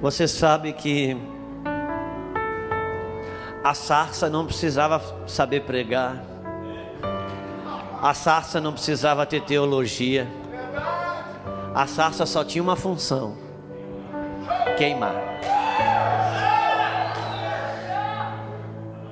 [0.00, 1.14] Você sabe que
[3.62, 6.24] a sarça não precisava saber pregar,
[8.00, 10.26] a sarça não precisava ter teologia,
[11.74, 13.36] a sarça só tinha uma função:
[14.78, 15.14] queimar.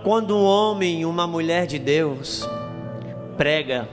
[0.02, 2.48] Quando um homem, uma mulher de Deus
[3.36, 3.86] prega,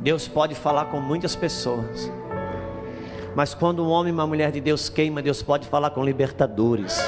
[0.00, 2.12] Deus pode falar com muitas pessoas.
[3.34, 6.98] Mas quando um homem e uma mulher de Deus queima, Deus pode falar com libertadores.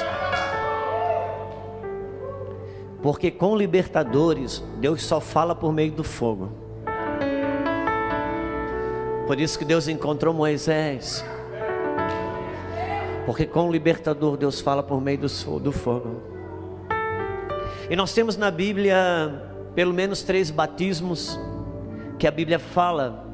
[3.01, 6.51] Porque com libertadores, Deus só fala por meio do fogo.
[9.25, 11.23] Por isso que Deus encontrou Moisés.
[13.25, 16.21] Porque com o libertador, Deus fala por meio do fogo.
[17.89, 21.39] E nós temos na Bíblia pelo menos três batismos
[22.19, 23.25] que a Bíblia fala,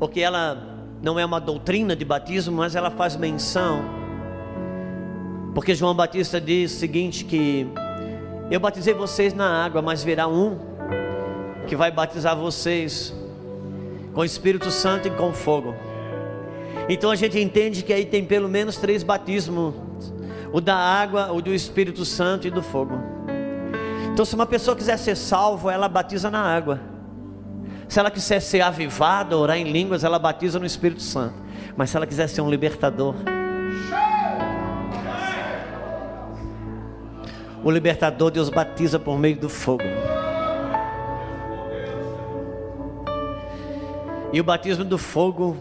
[0.00, 3.82] ou que ela não é uma doutrina de batismo, mas ela faz menção.
[5.54, 7.66] Porque João Batista diz o seguinte que
[8.50, 10.58] eu batizei vocês na água, mas virá um
[11.66, 13.14] que vai batizar vocês
[14.12, 15.74] com o Espírito Santo e com fogo.
[16.88, 19.74] Então a gente entende que aí tem pelo menos três batismos:
[20.52, 23.14] o da água, o do Espírito Santo e do fogo.
[24.14, 26.78] Então, se uma pessoa quiser ser salvo, ela batiza na água.
[27.94, 31.36] Se ela quiser ser avivada, orar em línguas, ela batiza no Espírito Santo.
[31.76, 33.14] Mas se ela quiser ser um libertador,
[37.62, 39.84] o libertador Deus batiza por meio do fogo.
[44.32, 45.56] E o batismo do fogo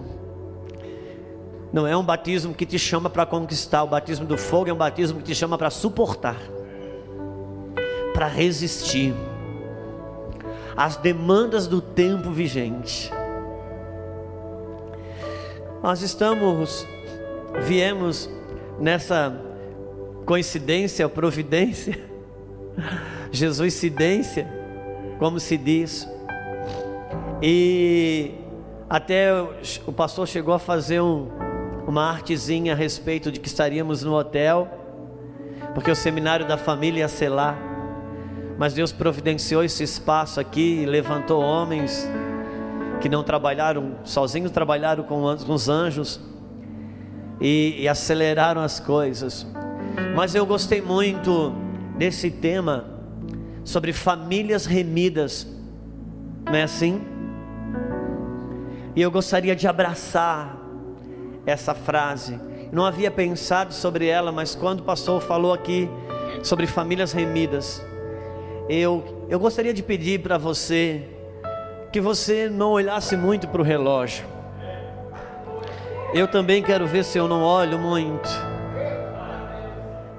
[1.71, 4.77] não é um batismo que te chama para conquistar, o batismo do fogo é um
[4.77, 6.37] batismo que te chama para suportar,
[8.11, 9.13] para resistir
[10.75, 13.11] as demandas do tempo vigente.
[15.81, 16.87] Nós estamos,
[17.61, 18.29] viemos
[18.79, 19.37] nessa
[20.25, 21.99] coincidência, providência,
[23.31, 24.47] Jesuscidência,
[25.19, 26.07] como se diz,
[27.41, 28.31] e
[28.89, 29.33] até
[29.85, 31.27] o pastor chegou a fazer um,
[31.85, 34.67] uma artezinha a respeito de que estaríamos no hotel,
[35.73, 37.72] porque o seminário da família ia ser lá.
[38.57, 42.07] Mas Deus providenciou esse espaço aqui e levantou homens
[43.01, 46.21] que não trabalharam sozinhos, trabalharam com os anjos
[47.41, 49.45] e, e aceleraram as coisas.
[50.15, 51.53] Mas eu gostei muito
[51.97, 52.85] desse tema
[53.63, 55.47] sobre famílias remidas,
[56.45, 57.01] não é assim?
[58.95, 60.57] E eu gostaria de abraçar
[61.45, 62.39] essa frase.
[62.71, 65.89] Não havia pensado sobre ela, mas quando o pastor falou aqui
[66.41, 67.83] sobre famílias remidas,
[68.69, 71.03] eu, eu gostaria de pedir para você
[71.91, 74.25] que você não olhasse muito para o relógio.
[76.13, 78.29] Eu também quero ver se eu não olho muito.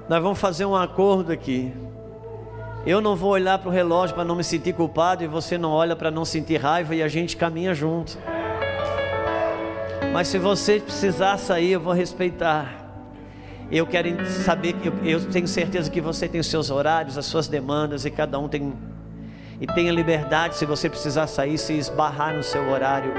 [0.07, 1.73] Nós vamos fazer um acordo aqui.
[2.85, 5.71] Eu não vou olhar para o relógio para não me sentir culpado e você não
[5.71, 8.17] olha para não sentir raiva e a gente caminha junto.
[10.13, 12.84] Mas se você precisar sair, eu vou respeitar.
[13.71, 17.47] Eu quero saber eu, eu tenho certeza que você tem os seus horários, as suas
[17.47, 18.73] demandas e cada um tem
[19.59, 23.13] e tenha liberdade se você precisar sair, se esbarrar no seu horário.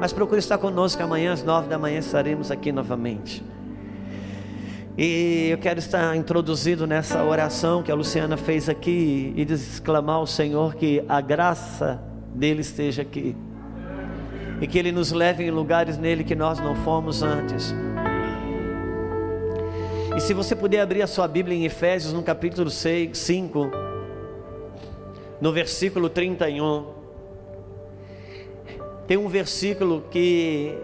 [0.00, 3.44] Mas procure estar conosco amanhã às nove da manhã estaremos aqui novamente.
[4.96, 10.26] E eu quero estar introduzido nessa oração que a Luciana fez aqui e exclamar ao
[10.26, 12.02] Senhor que a graça
[12.34, 13.36] dele esteja aqui.
[14.60, 17.72] E que ele nos leve em lugares nele que nós não fomos antes.
[20.18, 23.70] E se você puder abrir a sua Bíblia em Efésios, no capítulo 6, 5,
[25.40, 26.86] no versículo 31,
[29.06, 30.76] tem um versículo que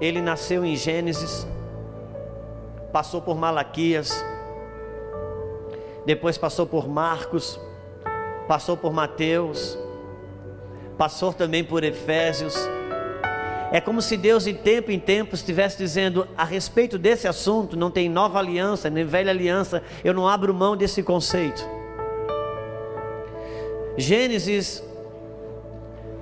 [0.00, 1.46] ele nasceu em Gênesis,
[2.92, 4.10] passou por Malaquias,
[6.04, 7.60] depois passou por Marcos,
[8.48, 9.78] passou por Mateus,
[10.98, 12.56] passou também por Efésios,
[13.76, 17.90] é como se Deus de tempo em tempo estivesse dizendo a respeito desse assunto, não
[17.90, 21.62] tem nova aliança, nem velha aliança, eu não abro mão desse conceito.
[23.98, 24.82] Gênesis,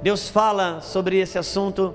[0.03, 1.95] Deus fala sobre esse assunto.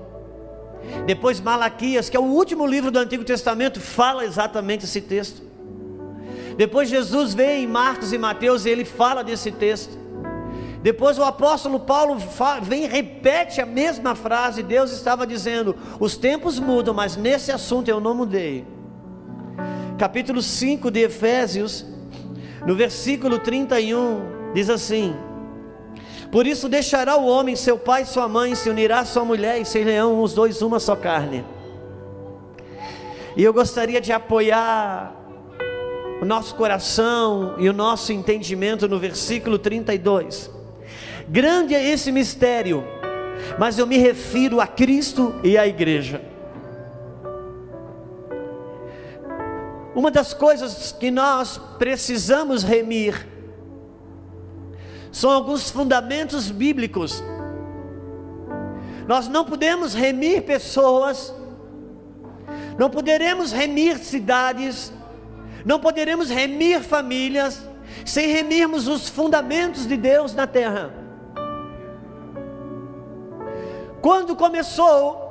[1.04, 5.42] Depois Malaquias, que é o último livro do Antigo Testamento, fala exatamente esse texto.
[6.56, 9.92] Depois Jesus vem em Marcos e Mateus e ele fala desse texto.
[10.82, 12.16] Depois o apóstolo Paulo
[12.62, 14.62] vem e repete a mesma frase.
[14.62, 18.66] Deus estava dizendo: os tempos mudam, mas nesse assunto eu não mudei.
[19.98, 21.84] Capítulo 5 de Efésios,
[22.66, 25.14] no versículo 31, diz assim:
[26.32, 29.60] Por isso deixará o homem seu pai e sua mãe, se unirá a sua mulher
[29.60, 31.44] e serão os dois uma só carne.
[33.36, 35.14] E eu gostaria de apoiar
[36.22, 40.59] o nosso coração e o nosso entendimento no versículo 32.
[41.30, 42.82] Grande é esse mistério,
[43.56, 46.20] mas eu me refiro a Cristo e à igreja.
[49.94, 53.28] Uma das coisas que nós precisamos remir
[55.12, 57.22] são alguns fundamentos bíblicos.
[59.06, 61.32] Nós não podemos remir pessoas,
[62.76, 64.92] não poderemos remir cidades,
[65.64, 67.62] não poderemos remir famílias,
[68.04, 70.99] sem remirmos os fundamentos de Deus na terra.
[74.00, 75.28] Quando começou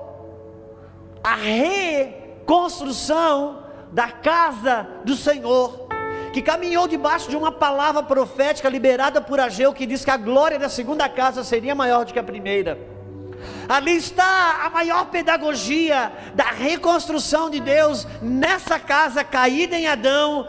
[1.24, 5.88] a reconstrução da casa do Senhor,
[6.32, 10.60] que caminhou debaixo de uma palavra profética liberada por Ageu, que diz que a glória
[10.60, 12.78] da segunda casa seria maior do que a primeira.
[13.68, 20.48] Ali está a maior pedagogia da reconstrução de Deus nessa casa caída em Adão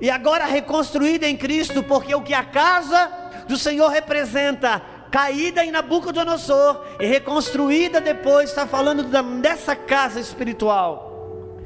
[0.00, 3.10] e agora reconstruída em Cristo, porque o que a casa
[3.48, 4.80] do Senhor representa,
[5.10, 9.02] caída em Nabucodonosor e reconstruída depois, está falando
[9.40, 11.58] dessa casa espiritual.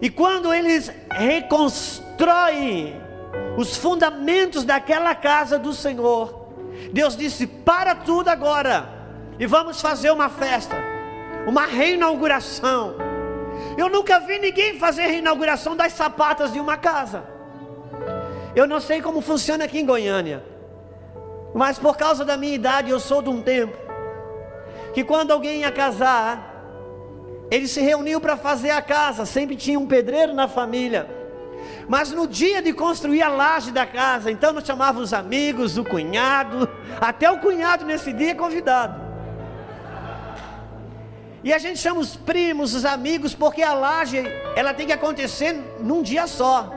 [0.00, 3.00] E quando eles reconstroem
[3.56, 6.48] os fundamentos daquela casa do Senhor,
[6.92, 8.88] Deus disse: para tudo agora,
[9.38, 10.76] e vamos fazer uma festa,
[11.46, 12.96] uma reinauguração.
[13.78, 17.24] Eu nunca vi ninguém fazer reinauguração das sapatas de uma casa.
[18.54, 20.44] Eu não sei como funciona aqui em Goiânia,
[21.54, 23.76] mas por causa da minha idade, eu sou de um tempo
[24.92, 26.50] que quando alguém ia casar,
[27.50, 31.08] ele se reuniu para fazer a casa, sempre tinha um pedreiro na família.
[31.88, 35.84] Mas no dia de construir a laje da casa, então nós chamávamos os amigos, o
[35.84, 36.68] cunhado,
[37.00, 39.00] até o cunhado nesse dia é convidado.
[41.44, 44.22] E a gente chama os primos, os amigos, porque a laje
[44.54, 46.72] ela tem que acontecer num dia só.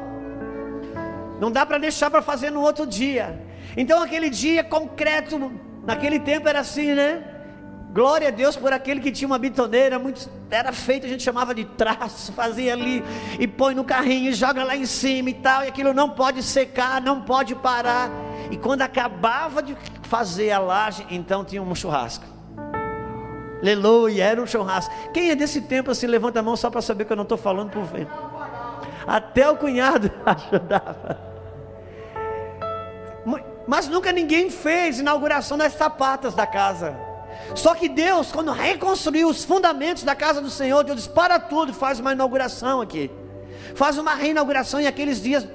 [1.40, 3.45] Não dá para deixar para fazer no outro dia.
[3.78, 5.52] Então aquele dia concreto,
[5.86, 7.24] naquele tempo era assim, né?
[7.96, 11.56] Glória a Deus por aquele que tinha uma bitoneira, muito, era feito, a gente chamava
[11.56, 13.02] de traço, fazia ali
[13.40, 16.44] e põe no carrinho e joga lá em cima e tal, e aquilo não pode
[16.44, 18.10] secar, não pode parar.
[18.52, 22.26] E quando acabava de fazer a laje, então tinha um churrasco.
[23.62, 24.94] Aleluia, era um churrasco.
[25.14, 27.38] Quem é desse tempo assim, levanta a mão só para saber que eu não estou
[27.38, 28.12] falando por vento.
[29.08, 31.35] Até o cunhado ajudava.
[33.68, 36.96] Mas nunca ninguém fez inauguração das sapatas da casa.
[37.54, 41.74] Só que Deus, quando reconstruiu os fundamentos da casa do Senhor, Deus disse: para tudo,
[41.74, 43.12] faz uma inauguração aqui.
[43.76, 45.48] Faz uma reinauguração e aqueles dias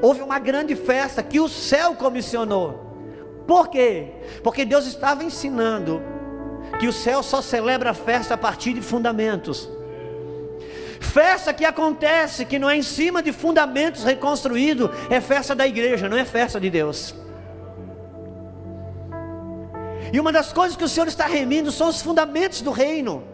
[0.00, 2.82] houve uma grande festa que o céu comissionou.
[3.46, 4.12] Por quê?
[4.42, 6.02] Porque Deus estava ensinando
[6.78, 9.68] que o céu só celebra a festa a partir de fundamentos.
[11.00, 16.08] Festa que acontece, que não é em cima de fundamentos reconstruídos, é festa da igreja,
[16.08, 17.14] não é festa de Deus.
[20.14, 23.24] E uma das coisas que o Senhor está remindo são os fundamentos do reino.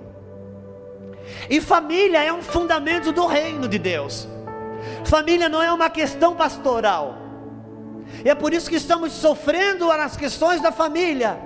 [1.51, 4.27] E família é um fundamento do reino de Deus.
[5.05, 7.19] Família não é uma questão pastoral.
[8.25, 11.39] E é por isso que estamos sofrendo nas questões da família,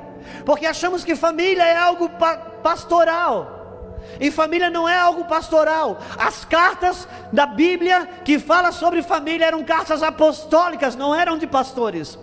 [0.46, 3.98] porque achamos que família é algo pa pastoral.
[4.20, 5.98] E família não é algo pastoral.
[6.16, 12.16] As cartas da Bíblia que fala sobre família eram cartas apostólicas, não eram de pastores.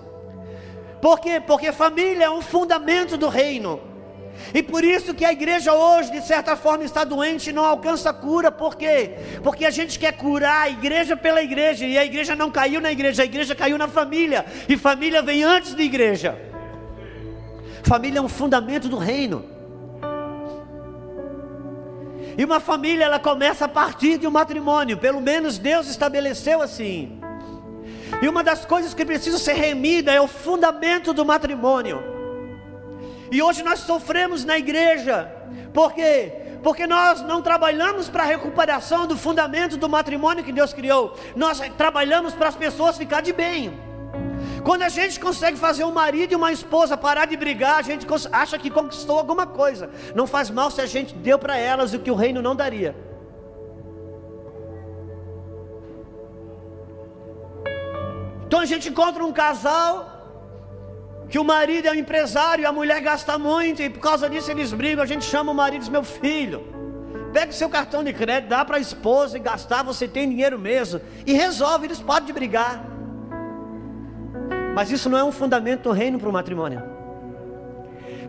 [1.01, 1.39] Por quê?
[1.39, 3.81] Porque família é um fundamento do reino.
[4.53, 8.13] E por isso que a igreja hoje, de certa forma, está doente e não alcança
[8.13, 8.51] cura.
[8.51, 9.12] Por quê?
[9.43, 11.86] Porque a gente quer curar a igreja pela igreja.
[11.86, 14.46] E a igreja não caiu na igreja, a igreja caiu na família.
[14.67, 16.38] E família vem antes da igreja.
[17.84, 19.46] Família é um fundamento do reino.
[22.38, 24.98] E uma família ela começa a partir de um matrimônio.
[24.98, 27.20] Pelo menos Deus estabeleceu assim.
[28.22, 32.04] E uma das coisas que precisa ser remida é o fundamento do matrimônio.
[33.32, 35.32] E hoje nós sofremos na igreja.
[35.74, 36.34] Por quê?
[36.62, 41.18] Porque nós não trabalhamos para a recuperação do fundamento do matrimônio que Deus criou.
[41.36, 43.74] Nós trabalhamos para as pessoas ficar de bem.
[44.63, 48.06] Quando a gente consegue fazer um marido e uma esposa parar de brigar, a gente
[48.32, 49.90] acha que conquistou alguma coisa.
[50.13, 52.96] Não faz mal se a gente deu para elas o que o reino não daria.
[58.51, 59.93] Então a gente encontra um casal
[61.29, 64.51] que o marido é um empresário e a mulher gasta muito e por causa disso
[64.51, 65.01] eles brigam.
[65.01, 66.62] A gente chama o marido e diz: Meu filho,
[67.31, 70.60] pega o seu cartão de crédito, dá para a esposa e gastar, você tem dinheiro
[70.60, 71.00] mesmo.
[71.25, 72.84] E resolve, eles podem de brigar.
[74.75, 76.90] Mas isso não é um fundamento do reino para o matrimônio.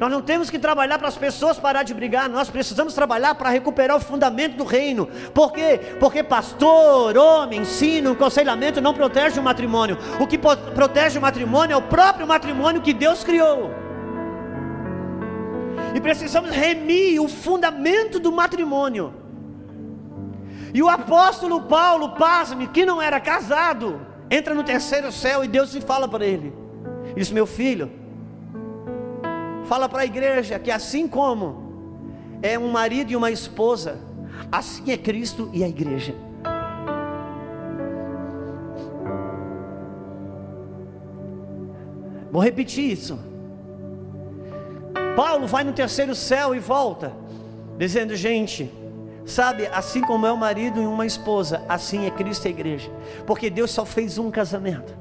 [0.03, 3.51] Nós não temos que trabalhar para as pessoas parar de brigar, nós precisamos trabalhar para
[3.51, 5.07] recuperar o fundamento do reino.
[5.33, 5.79] Por quê?
[6.01, 9.97] Porque pastor, homem, ensino, aconselhamento não protege o matrimônio.
[10.19, 13.71] O que protege o matrimônio é o próprio matrimônio que Deus criou.
[15.95, 19.15] E precisamos remir o fundamento do matrimônio.
[20.75, 25.71] E o apóstolo Paulo, pasme, que não era casado, entra no terceiro céu e Deus
[25.71, 26.53] se fala para ele:
[27.15, 28.02] Diz, meu filho,
[29.73, 33.99] fala para a igreja que assim como é um marido e uma esposa,
[34.53, 36.15] assim é Cristo e a igreja.
[42.31, 43.19] Vou repetir isso.
[45.17, 47.11] Paulo vai no terceiro céu e volta,
[47.79, 48.71] dizendo: gente,
[49.25, 52.91] sabe, assim como é o marido e uma esposa, assim é Cristo e a igreja,
[53.27, 54.95] porque Deus só fez um casamento,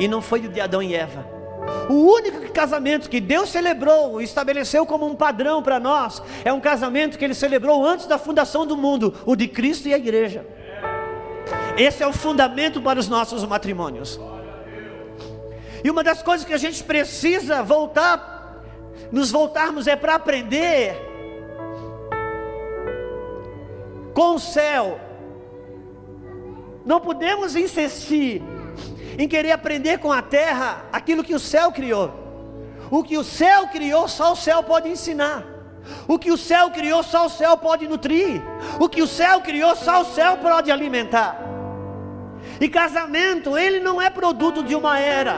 [0.00, 1.37] e não foi o de Adão e Eva.
[1.88, 7.16] O único casamento que Deus celebrou estabeleceu como um padrão para nós é um casamento
[7.18, 10.46] que Ele celebrou antes da fundação do mundo, o de Cristo e a igreja.
[11.76, 14.20] Esse é o fundamento para os nossos matrimônios.
[15.82, 18.62] E uma das coisas que a gente precisa voltar
[19.12, 20.96] nos voltarmos é para aprender
[24.12, 24.98] com o céu.
[26.84, 28.42] Não podemos insistir
[29.18, 32.14] em querer aprender com a terra aquilo que o céu criou.
[32.90, 35.44] O que o céu criou, só o céu pode ensinar.
[36.06, 38.40] O que o céu criou, só o céu pode nutrir.
[38.78, 41.36] O que o céu criou, só o céu pode alimentar.
[42.60, 45.36] E casamento, ele não é produto de uma era.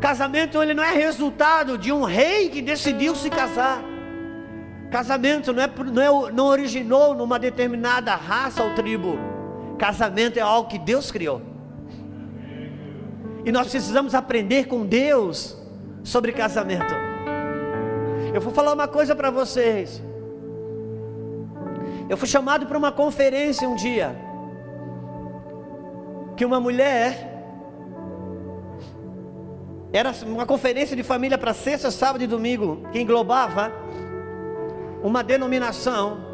[0.00, 3.82] Casamento ele não é resultado de um rei que decidiu se casar.
[4.90, 9.18] Casamento não, é, não, é, não originou numa determinada raça ou tribo.
[9.78, 11.49] Casamento é algo que Deus criou.
[13.44, 15.56] E nós precisamos aprender com Deus
[16.04, 16.94] sobre casamento.
[18.34, 20.02] Eu vou falar uma coisa para vocês.
[22.08, 24.16] Eu fui chamado para uma conferência um dia.
[26.36, 27.28] Que uma mulher
[29.92, 33.72] era uma conferência de família para sexta, sábado e domingo, que englobava
[35.02, 36.28] uma denominação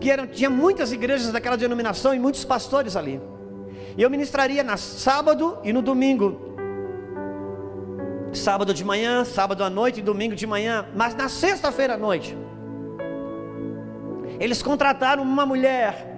[0.00, 3.20] que era, tinha muitas igrejas daquela denominação e muitos pastores ali.
[3.96, 6.52] E eu ministraria na sábado e no domingo.
[8.32, 12.36] Sábado de manhã, sábado à noite e domingo de manhã, mas na sexta-feira à noite.
[14.40, 16.08] Eles contrataram uma mulher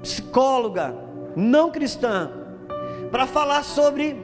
[0.00, 0.94] psicóloga
[1.36, 2.30] não cristã
[3.10, 4.16] para falar sobre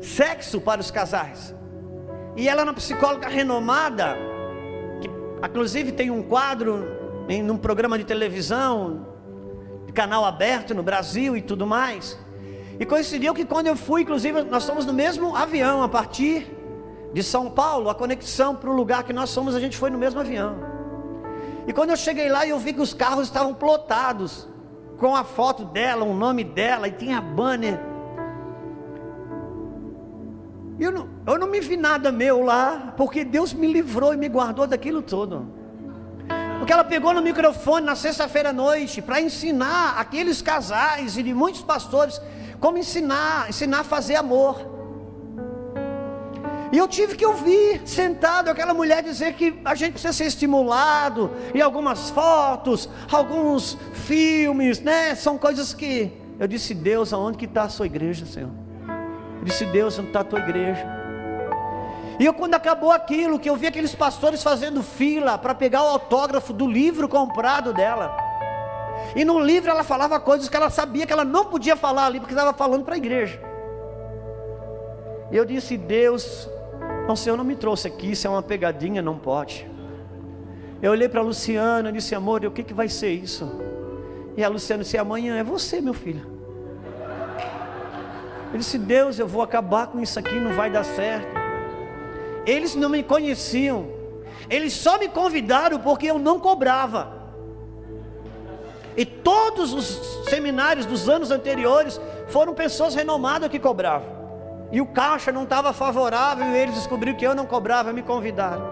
[0.00, 1.54] sexo para os casais.
[2.36, 4.16] E ela é uma psicóloga renomada,
[5.00, 5.10] que
[5.46, 6.86] inclusive tem um quadro
[7.28, 9.06] em um programa de televisão,
[9.98, 12.16] canal aberto no Brasil e tudo mais.
[12.78, 16.46] E coincidiu que quando eu fui, inclusive, nós estamos no mesmo avião a partir
[17.12, 19.98] de São Paulo, a conexão para o lugar que nós somos, a gente foi no
[19.98, 20.56] mesmo avião.
[21.66, 24.48] E quando eu cheguei lá, eu vi que os carros estavam plotados
[24.98, 27.80] com a foto dela, o nome dela e tinha banner
[30.80, 34.28] eu não, eu não me vi nada meu lá, porque Deus me livrou e me
[34.28, 35.57] guardou daquilo tudo.
[36.68, 41.32] Porque ela pegou no microfone na sexta-feira à noite para ensinar aqueles casais e de
[41.32, 42.20] muitos pastores
[42.60, 44.60] como ensinar, ensinar a fazer amor.
[46.70, 51.30] E eu tive que ouvir, sentado, aquela mulher dizer que a gente precisa ser estimulado,
[51.54, 55.14] e algumas fotos, alguns filmes, né?
[55.14, 56.12] São coisas que.
[56.38, 58.50] Eu disse, Deus, aonde que está a sua igreja, Senhor?
[59.38, 60.97] Eu disse: Deus, onde está a tua igreja?
[62.18, 65.88] E eu, quando acabou aquilo, que eu vi aqueles pastores fazendo fila para pegar o
[65.88, 68.16] autógrafo do livro comprado dela.
[69.14, 72.18] E no livro ela falava coisas que ela sabia que ela não podia falar ali,
[72.18, 73.40] porque estava falando para a igreja.
[75.30, 76.48] E eu disse: Deus,
[77.08, 79.70] o Senhor não me trouxe aqui, isso é uma pegadinha, não pode.
[80.82, 83.48] Eu olhei para a Luciana e disse: Amor, o que, que vai ser isso?
[84.36, 86.26] E a Luciana disse: Amanhã é você, meu filho.
[88.52, 91.37] Eu disse: Deus, eu vou acabar com isso aqui, não vai dar certo.
[92.48, 93.88] Eles não me conheciam,
[94.48, 97.12] eles só me convidaram porque eu não cobrava.
[98.96, 104.08] E todos os seminários dos anos anteriores foram pessoas renomadas que cobravam.
[104.72, 108.66] E o caixa não estava favorável e eles descobriram que eu não cobrava, me convidaram.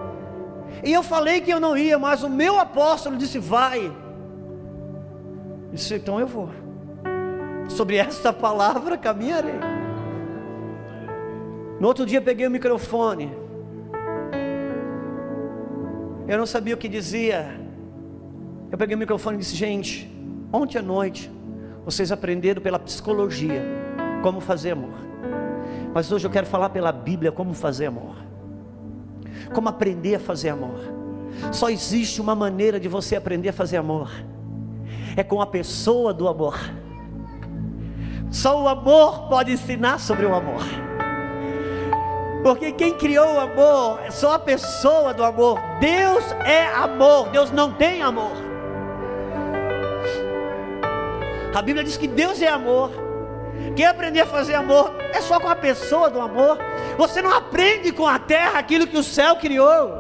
[0.83, 3.85] E eu falei que eu não ia, mas o meu apóstolo disse: Vai.
[3.85, 3.95] Eu
[5.73, 6.49] disse: Então eu vou
[7.69, 9.61] sobre esta palavra caminharei.
[11.79, 13.46] No outro dia peguei o microfone.
[16.29, 17.61] Eu não sabia o que dizia.
[18.71, 20.11] Eu peguei o microfone e disse: Gente,
[20.53, 21.31] ontem à noite
[21.85, 23.63] vocês aprenderam pela psicologia
[24.23, 24.95] como fazer amor.
[25.95, 28.17] Mas hoje eu quero falar pela Bíblia como fazer amor.
[29.55, 30.81] Como aprender a fazer amor.
[31.53, 34.11] Só existe uma maneira de você aprender a fazer amor.
[35.17, 36.59] É com a pessoa do amor.
[38.31, 40.86] Só o amor pode ensinar sobre o amor.
[42.47, 45.59] Porque quem criou o amor é só a pessoa do amor.
[45.81, 48.31] Deus é amor, Deus não tem amor.
[51.53, 52.93] A Bíblia diz que Deus é amor.
[53.75, 56.57] Quem aprender a fazer amor é só com a pessoa do amor.
[56.97, 59.91] Você não aprende com a terra aquilo que o céu criou.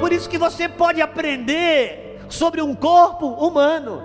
[0.00, 4.02] Por isso que você pode aprender sobre um corpo humano.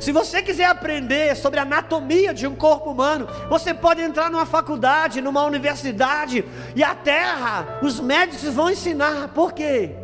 [0.00, 4.46] Se você quiser aprender sobre a anatomia de um corpo humano, você pode entrar numa
[4.46, 6.42] faculdade, numa universidade,
[6.74, 9.28] e a terra, os médicos vão ensinar.
[9.28, 9.94] Por quê?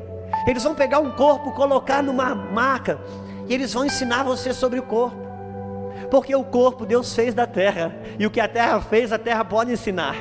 [0.47, 3.01] Eles vão pegar um corpo, colocar numa maca,
[3.49, 5.17] e eles vão ensinar você sobre o corpo.
[6.11, 9.47] Porque o corpo Deus fez da terra, e o que a terra fez, a terra
[9.47, 10.17] pode ensinar.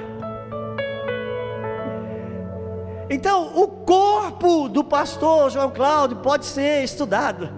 [3.10, 7.50] Então, o corpo do pastor João Cláudio pode ser estudado.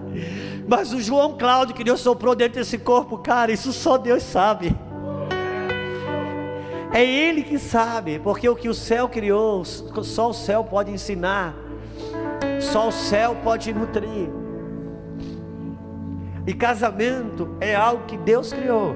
[0.68, 4.76] Mas o João Cláudio que Deus soprou dentro desse corpo, cara, isso só Deus sabe.
[6.92, 11.54] É Ele que sabe, porque o que o céu criou, só o céu pode ensinar,
[12.60, 14.28] só o céu pode nutrir.
[16.46, 18.94] E casamento é algo que Deus criou,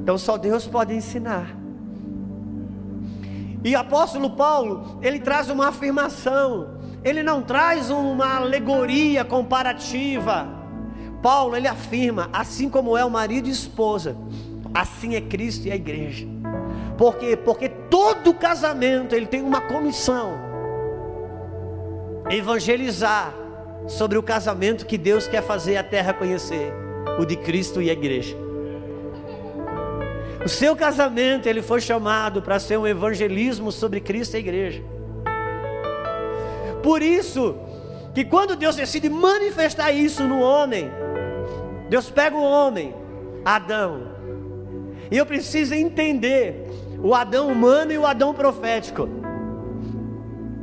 [0.00, 1.54] então só Deus pode ensinar.
[3.62, 6.75] E apóstolo Paulo, ele traz uma afirmação
[7.06, 10.48] ele não traz uma alegoria comparativa.
[11.22, 14.16] Paulo, ele afirma: assim como é o marido e esposa,
[14.74, 16.26] assim é Cristo e a igreja.
[16.98, 17.36] Por quê?
[17.36, 20.32] Porque todo casamento ele tem uma comissão:
[22.28, 23.32] evangelizar
[23.86, 26.72] sobre o casamento que Deus quer fazer a terra conhecer,
[27.20, 28.36] o de Cristo e a igreja.
[30.44, 34.95] O seu casamento ele foi chamado para ser um evangelismo sobre Cristo e a igreja.
[36.86, 37.56] Por isso,
[38.14, 40.88] que quando Deus decide manifestar isso no homem,
[41.90, 42.94] Deus pega o homem,
[43.44, 44.02] Adão,
[45.10, 46.70] e eu preciso entender
[47.02, 49.08] o Adão humano e o Adão profético.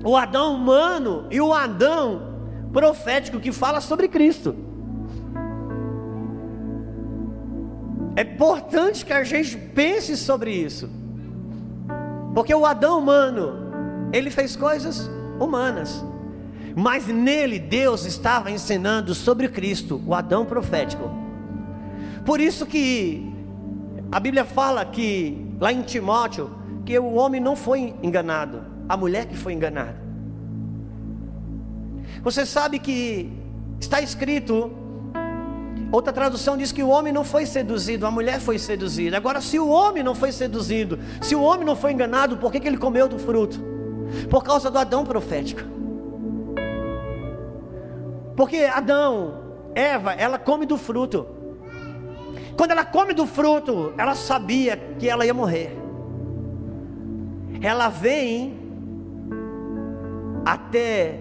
[0.01, 4.55] O Adão humano e o Adão profético que fala sobre Cristo.
[8.15, 10.89] É importante que a gente pense sobre isso.
[12.33, 16.12] Porque o Adão humano, ele fez coisas humanas.
[16.75, 21.11] Mas nele Deus estava ensinando sobre Cristo, o Adão profético.
[22.25, 23.31] Por isso que
[24.11, 26.51] a Bíblia fala que lá em Timóteo
[26.85, 30.01] que o homem não foi enganado, a mulher que foi enganada.
[32.23, 33.31] Você sabe que
[33.79, 34.71] está escrito
[35.93, 39.15] Outra tradução diz que o homem não foi seduzido, a mulher foi seduzida.
[39.15, 42.59] Agora, se o homem não foi seduzido, se o homem não foi enganado, por que,
[42.59, 43.61] que ele comeu do fruto?
[44.27, 45.61] Por causa do Adão profético.
[48.35, 49.43] Porque Adão,
[49.75, 51.25] Eva, ela come do fruto.
[52.57, 55.77] Quando ela come do fruto, ela sabia que ela ia morrer.
[57.61, 58.59] Ela vem
[60.45, 61.19] até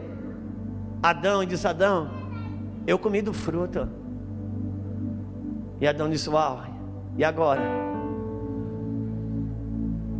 [1.03, 2.11] Adão e diz: Adão,
[2.87, 3.89] eu comi do fruto.
[5.81, 6.63] E Adão disse: Uau,
[7.17, 7.63] e agora?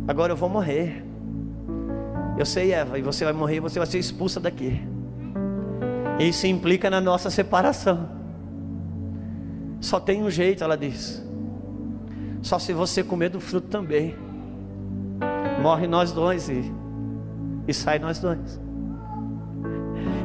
[0.07, 1.03] Agora eu vou morrer.
[2.37, 4.92] Eu sei, Eva, e você vai morrer, você vai ser expulsa daqui.
[6.19, 8.09] Isso implica na nossa separação.
[9.79, 11.23] Só tem um jeito, ela diz.
[12.41, 14.15] Só se você comer do fruto também.
[15.61, 16.73] Morre nós dois e,
[17.67, 18.59] e sai nós dois.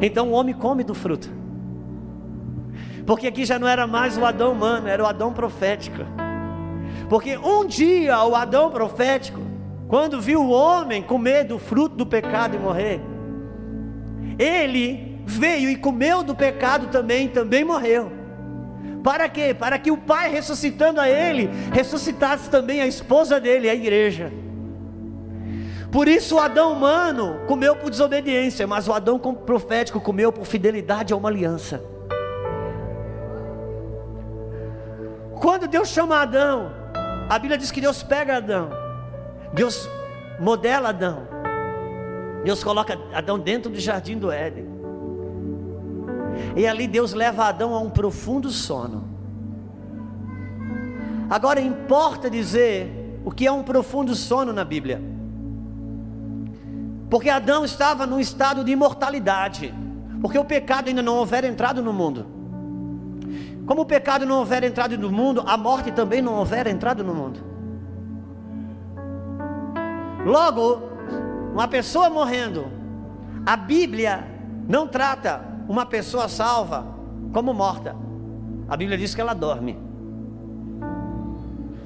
[0.01, 1.29] Então o homem come do fruto.
[3.07, 6.05] Porque aqui já não era mais o Adão humano, era o Adão profético.
[7.09, 9.41] Porque um dia o Adão profético,
[9.89, 13.01] quando viu o homem comer do fruto do pecado e morrer,
[14.39, 18.11] ele veio e comeu do pecado também, também morreu.
[19.05, 19.55] Para quê?
[19.55, 24.33] Para que o Pai ressuscitando a ele, ressuscitasse também a esposa dele, a igreja.
[25.93, 31.13] Por isso o Adão humano comeu por desobediência, mas o Adão profético comeu por fidelidade
[31.13, 31.83] a uma aliança.
[35.41, 36.73] Quando Deus chama Adão,
[37.29, 38.71] a Bíblia diz que Deus pega Adão,
[39.53, 39.89] Deus
[40.41, 41.29] modela Adão,
[42.45, 44.78] Deus coloca Adão dentro do jardim do Éden.
[46.57, 49.05] E ali Deus leva Adão a um profundo sono.
[51.31, 55.03] Agora importa dizer o que é um profundo sono na Bíblia.
[57.11, 59.75] Porque Adão estava num estado de imortalidade.
[60.21, 62.27] Porque o pecado ainda não houver entrado no mundo.
[63.67, 67.15] Como o pecado não houver entrado no mundo, a morte também não houver entrado no
[67.15, 67.41] mundo.
[70.25, 70.83] Logo,
[71.53, 72.67] uma pessoa morrendo,
[73.45, 74.27] a Bíblia
[74.67, 76.87] não trata uma pessoa salva
[77.33, 77.95] como morta.
[78.69, 79.79] A Bíblia diz que ela dorme.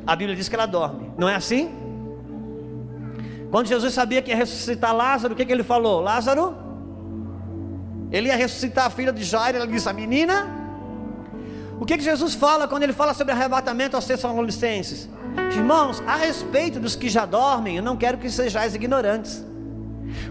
[0.07, 1.11] A Bíblia diz que ela dorme.
[1.18, 1.71] Não é assim?
[3.51, 6.01] Quando Jesus sabia que ia ressuscitar Lázaro, o que, que ele falou?
[6.01, 6.55] Lázaro,
[8.11, 9.59] ele ia ressuscitar a filha de Jairo.
[9.59, 10.61] Ele disse: A menina.
[11.79, 15.09] O que, que Jesus fala quando ele fala sobre arrebatamento aos Tessalonicenses?
[15.53, 19.45] Irmãos, a respeito dos que já dormem, eu não quero que sejais ignorantes.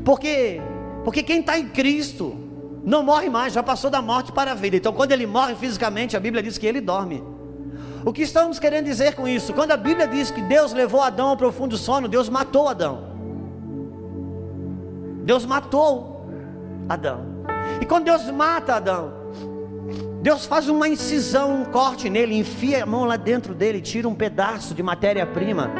[0.05, 0.61] Porque,
[1.03, 2.40] porque quem está em Cristo
[2.83, 4.75] não morre mais, já passou da morte para a vida.
[4.75, 7.23] Então, quando ele morre fisicamente, a Bíblia diz que ele dorme.
[8.03, 9.53] O que estamos querendo dizer com isso?
[9.53, 13.11] Quando a Bíblia diz que Deus levou Adão ao profundo sono, Deus matou Adão.
[15.23, 16.25] Deus matou
[16.89, 17.21] Adão.
[17.79, 19.13] E quando Deus mata Adão,
[20.21, 24.15] Deus faz uma incisão, um corte nele, enfia a mão lá dentro dele, tira um
[24.15, 25.71] pedaço de matéria-prima,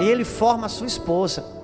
[0.00, 1.61] e ele forma a sua esposa.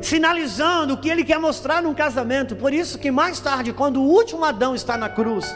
[0.00, 2.54] Sinalizando o que ele quer mostrar num casamento.
[2.54, 5.52] Por isso que mais tarde, quando o último Adão está na cruz,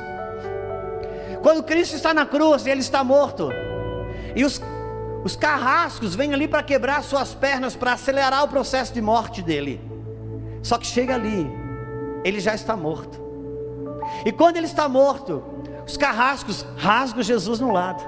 [1.42, 3.50] quando Cristo está na cruz, ele está morto.
[4.34, 4.60] E os,
[5.24, 9.80] os carrascos vêm ali para quebrar suas pernas, para acelerar o processo de morte dele.
[10.62, 11.50] Só que chega ali,
[12.24, 13.20] ele já está morto.
[14.24, 15.42] E quando ele está morto,
[15.86, 18.02] os carrascos rasgam Jesus no lado.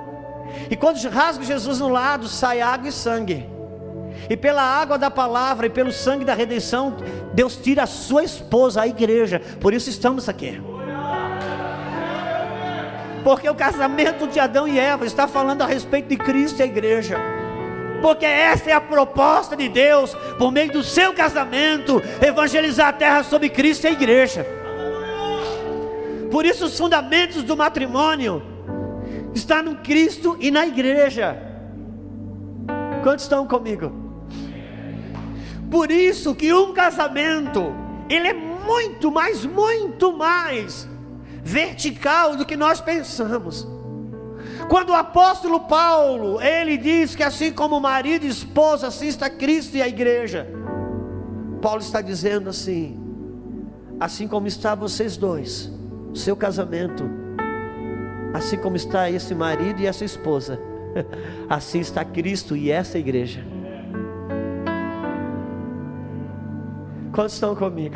[0.70, 3.53] E quando rasgam Jesus no lado, sai água e sangue.
[4.28, 6.96] E pela água da palavra e pelo sangue da redenção,
[7.32, 9.40] Deus tira a sua esposa, a igreja.
[9.60, 10.60] Por isso estamos aqui.
[13.22, 16.66] Porque o casamento de Adão e Eva está falando a respeito de Cristo e a
[16.66, 17.18] igreja
[18.04, 23.22] porque essa é a proposta de Deus, por meio do seu casamento, evangelizar a terra
[23.22, 24.46] sobre Cristo e a igreja.
[26.30, 28.42] Por isso, os fundamentos do matrimônio
[29.34, 31.34] estão no Cristo e na igreja.
[33.02, 34.03] Quantos estão comigo?
[35.74, 37.74] Por isso que um casamento,
[38.08, 40.88] ele é muito mais, muito mais
[41.42, 43.66] vertical do que nós pensamos.
[44.68, 49.76] Quando o apóstolo Paulo, ele diz que assim como marido e esposa, assim está Cristo
[49.76, 50.46] e a igreja.
[51.60, 52.96] Paulo está dizendo assim:
[53.98, 55.72] assim como está vocês dois,
[56.14, 57.02] seu casamento,
[58.32, 60.56] assim como está esse marido e essa esposa,
[61.50, 63.44] assim está Cristo e essa igreja.
[67.14, 67.94] Quantos estão comigo?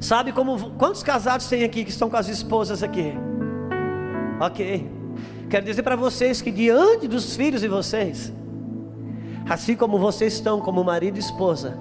[0.00, 3.12] Sabe como quantos casados tem aqui que estão com as esposas aqui?
[4.40, 4.90] Ok.
[5.50, 8.32] Quero dizer para vocês que diante dos filhos de vocês,
[9.48, 11.78] assim como vocês estão como marido e esposa,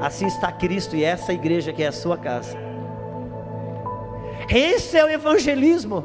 [0.00, 2.56] assim está Cristo e essa igreja que é a sua casa.
[4.48, 6.04] Esse é o evangelismo.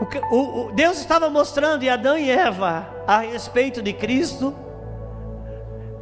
[0.00, 4.54] O, o, o, Deus estava mostrando em Adão e Eva a respeito de Cristo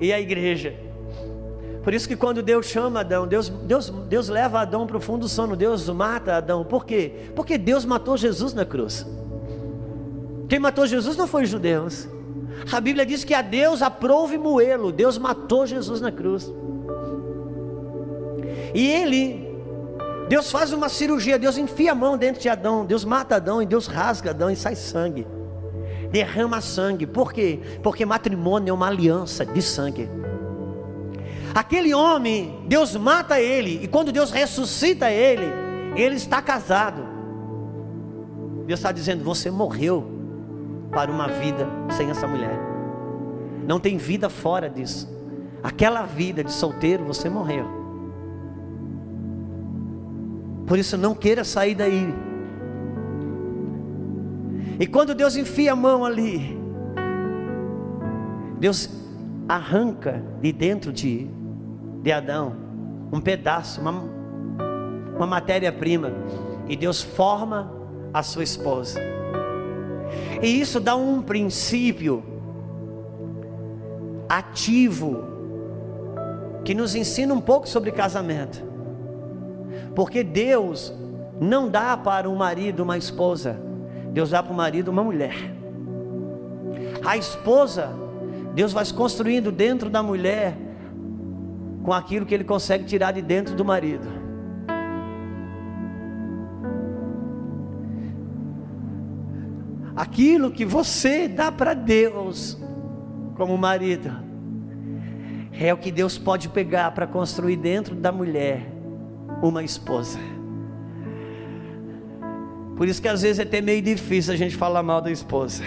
[0.01, 0.75] e a igreja.
[1.83, 5.21] Por isso que quando Deus chama Adão, Deus, Deus, Deus leva Adão para o fundo
[5.21, 6.65] do sono, Deus mata Adão.
[6.65, 7.31] Por quê?
[7.35, 9.07] Porque Deus matou Jesus na cruz.
[10.49, 12.09] Quem matou Jesus não foi os judeus.
[12.71, 14.91] A Bíblia diz que a Deus aprove moê-lo.
[14.93, 16.53] Deus matou Jesus na cruz.
[18.75, 19.49] E ele,
[20.29, 23.67] Deus faz uma cirurgia, Deus enfia a mão dentro de Adão, Deus mata Adão e
[23.67, 25.27] Deus rasga Adão e sai sangue.
[26.11, 27.07] Derrama sangue.
[27.07, 27.61] Por quê?
[27.83, 30.09] Porque matrimônio é uma aliança de sangue.
[31.55, 35.47] Aquele homem, Deus mata ele, e quando Deus ressuscita ele,
[35.97, 37.03] ele está casado.
[38.67, 40.07] Deus está dizendo: Você morreu
[40.93, 42.59] para uma vida sem essa mulher.
[43.67, 45.09] Não tem vida fora disso.
[45.63, 47.67] Aquela vida de solteiro, você morreu.
[50.67, 52.15] Por isso, não queira sair daí.
[54.79, 56.57] E quando Deus enfia a mão ali,
[58.59, 58.89] Deus
[59.49, 61.29] arranca de dentro de
[62.03, 62.55] de Adão,
[63.13, 63.91] um pedaço, uma,
[65.17, 66.13] uma matéria-prima,
[66.69, 67.73] e Deus forma
[68.13, 69.01] a sua esposa.
[70.43, 72.23] E isso dá um princípio
[74.29, 75.25] ativo
[76.65, 78.63] que nos ensina um pouco sobre casamento.
[79.95, 80.95] Porque Deus
[81.41, 83.61] não dá para um marido uma esposa,
[84.13, 85.35] Deus dá para o marido uma mulher.
[87.05, 87.91] A esposa,
[88.55, 90.57] Deus vai construindo dentro da mulher
[91.83, 94.07] com aquilo que ele consegue tirar de dentro do marido.
[99.97, 102.57] Aquilo que você dá para Deus
[103.37, 104.11] como marido
[105.53, 108.71] é o que Deus pode pegar para construir dentro da mulher
[109.43, 110.19] uma esposa.
[112.79, 115.65] Por isso que às vezes é até meio difícil a gente falar mal da esposa.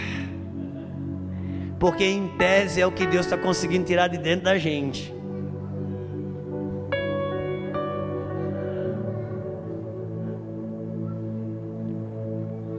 [1.78, 5.14] porque em tese é o que Deus está conseguindo tirar de dentro da gente.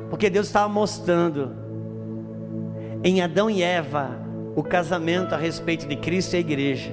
[0.09, 1.51] Porque Deus estava mostrando
[3.05, 4.19] em Adão e Eva
[4.57, 6.93] o casamento a respeito de Cristo e a igreja.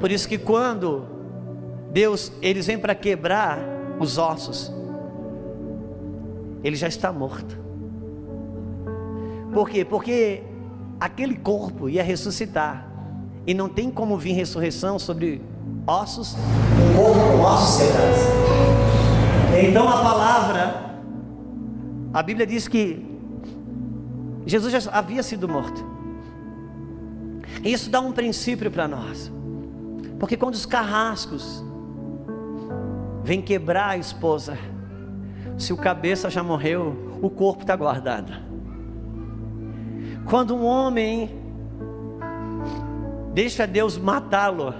[0.00, 1.06] Por isso que quando
[1.90, 3.58] Deus, eles vêm para quebrar
[3.98, 4.70] os ossos,
[6.64, 7.58] ele já está morto.
[9.52, 9.84] Por quê?
[9.84, 10.42] Porque
[10.98, 12.90] aquele corpo ia ressuscitar.
[13.46, 15.42] E não tem como vir ressurreição sobre
[15.86, 17.86] ossos, um corpo com ossos.
[19.62, 20.96] Então a palavra,
[22.12, 23.04] a Bíblia diz que
[24.46, 25.84] Jesus já havia sido morto.
[27.62, 29.30] E isso dá um princípio para nós.
[30.18, 31.62] Porque quando os carrascos
[33.22, 34.56] vêm quebrar a esposa,
[35.56, 38.32] se o cabeça já morreu, o corpo está guardado.
[40.26, 41.30] Quando um homem
[43.32, 44.74] deixa Deus matá-lo,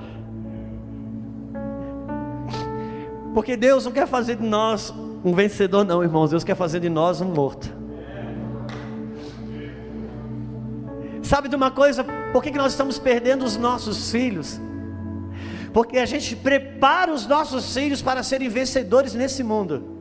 [3.32, 4.92] porque Deus não quer fazer de nós
[5.24, 7.72] um vencedor, não, irmãos, Deus quer fazer de nós um morto.
[11.22, 12.04] Sabe de uma coisa?
[12.32, 14.60] Por que, que nós estamos perdendo os nossos filhos?
[15.72, 19.93] Porque a gente prepara os nossos filhos para serem vencedores nesse mundo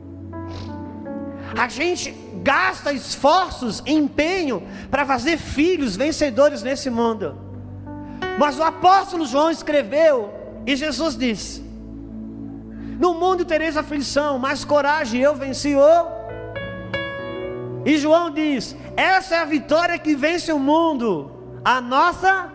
[1.56, 7.36] a gente gasta esforços, empenho para fazer filhos vencedores nesse mundo.
[8.38, 10.32] Mas o apóstolo João escreveu
[10.66, 11.62] e Jesus disse:
[12.98, 16.24] No mundo tereis aflição, mas coragem, eu venci o.
[17.86, 21.30] E João diz: Essa é a vitória que vence o mundo,
[21.64, 22.50] a nossa.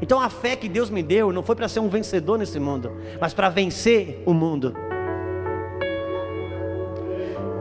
[0.00, 2.92] Então a fé que Deus me deu não foi para ser um vencedor nesse mundo,
[3.20, 4.74] mas para vencer o mundo.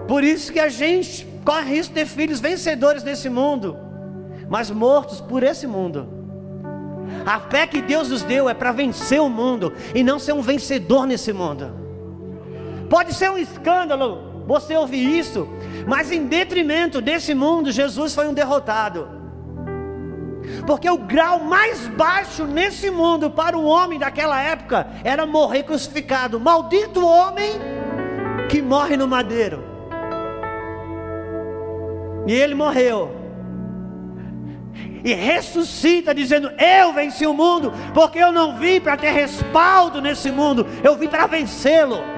[0.08, 3.78] Por isso que a gente corre risco de ter filhos vencedores nesse mundo,
[4.50, 6.08] mas mortos por esse mundo.
[7.26, 10.41] A fé que Deus nos deu é para vencer o mundo e não ser um
[10.41, 11.74] vencedor nesse mundo.
[12.89, 15.48] Pode ser um escândalo você ouvir isso,
[15.88, 19.10] mas em detrimento desse mundo, Jesus foi um derrotado.
[20.68, 26.39] Porque o grau mais baixo nesse mundo para o homem daquela época era morrer crucificado.
[26.39, 27.54] Maldito homem
[28.50, 29.75] que morre no madeiro.
[32.26, 33.24] E ele morreu.
[35.04, 40.32] E ressuscita, dizendo: Eu venci o mundo, porque eu não vim para ter respaldo nesse
[40.32, 42.16] mundo, eu vim para vencê-lo.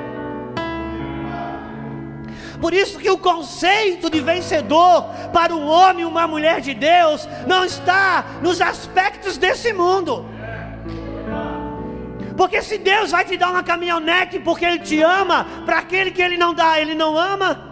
[2.60, 7.28] Por isso que o conceito de vencedor para um homem e uma mulher de Deus
[7.46, 10.26] não está nos aspectos desse mundo.
[12.36, 16.22] Porque se Deus vai te dar uma caminhonete porque Ele te ama, para aquele que
[16.22, 17.67] Ele não dá, Ele não ama.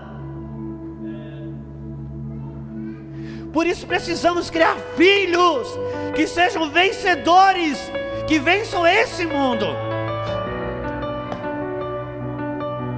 [3.56, 5.70] Por isso precisamos criar filhos
[6.14, 7.80] que sejam vencedores,
[8.28, 9.66] que vençam esse mundo.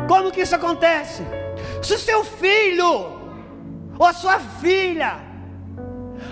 [0.07, 1.21] Como que isso acontece?
[1.83, 2.89] Se o seu filho
[3.99, 5.19] ou a sua filha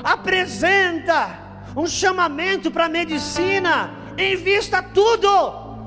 [0.03, 5.85] apresenta um chamamento para a medicina, invista tudo.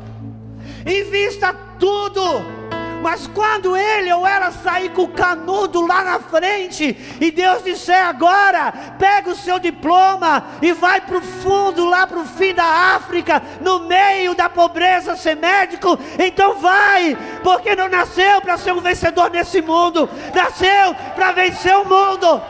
[0.86, 2.57] Invista tudo
[3.02, 8.04] mas quando ele ou ela sair com o canudo lá na frente, e Deus disser
[8.06, 12.64] agora, pega o seu diploma e vai para o fundo, lá para o fim da
[12.96, 18.80] África, no meio da pobreza, ser médico, então vai, porque não nasceu para ser um
[18.80, 22.42] vencedor nesse mundo, nasceu para vencer o mundo.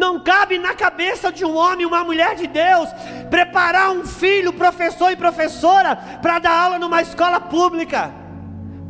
[0.00, 2.88] Não cabe na cabeça de um homem, uma mulher de Deus,
[3.28, 8.10] preparar um filho, professor e professora, para dar aula numa escola pública.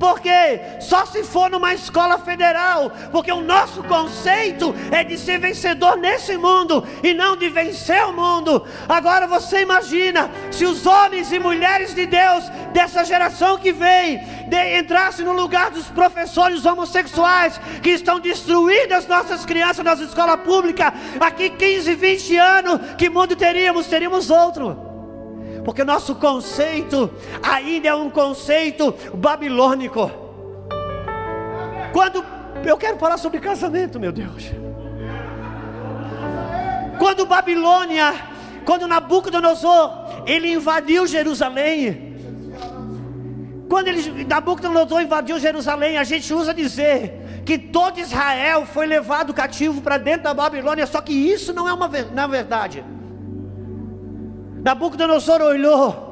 [0.00, 5.98] Porque só se for numa escola federal, porque o nosso conceito é de ser vencedor
[5.98, 8.66] nesse mundo e não de vencer o mundo.
[8.88, 14.78] Agora você imagina se os homens e mulheres de Deus dessa geração que vem de,
[14.78, 20.94] entrassem no lugar dos professores homossexuais que estão destruindo as nossas crianças nas escolas públicas.
[21.20, 23.86] Aqui 15, 20 anos, que mundo teríamos?
[23.86, 24.89] Teríamos outro
[25.70, 27.08] porque o nosso conceito
[27.40, 30.10] ainda é um conceito babilônico.
[31.92, 32.24] Quando
[32.64, 34.50] eu quero falar sobre casamento, meu Deus.
[36.98, 38.12] Quando Babilônia,
[38.64, 42.16] quando Nabucodonosor, ele invadiu Jerusalém.
[43.68, 49.80] Quando ele, Nabucodonosor invadiu Jerusalém, a gente usa dizer que todo Israel foi levado cativo
[49.80, 52.84] para dentro da Babilônia, só que isso não é uma na verdade.
[54.62, 56.10] Nabucodonosor olhou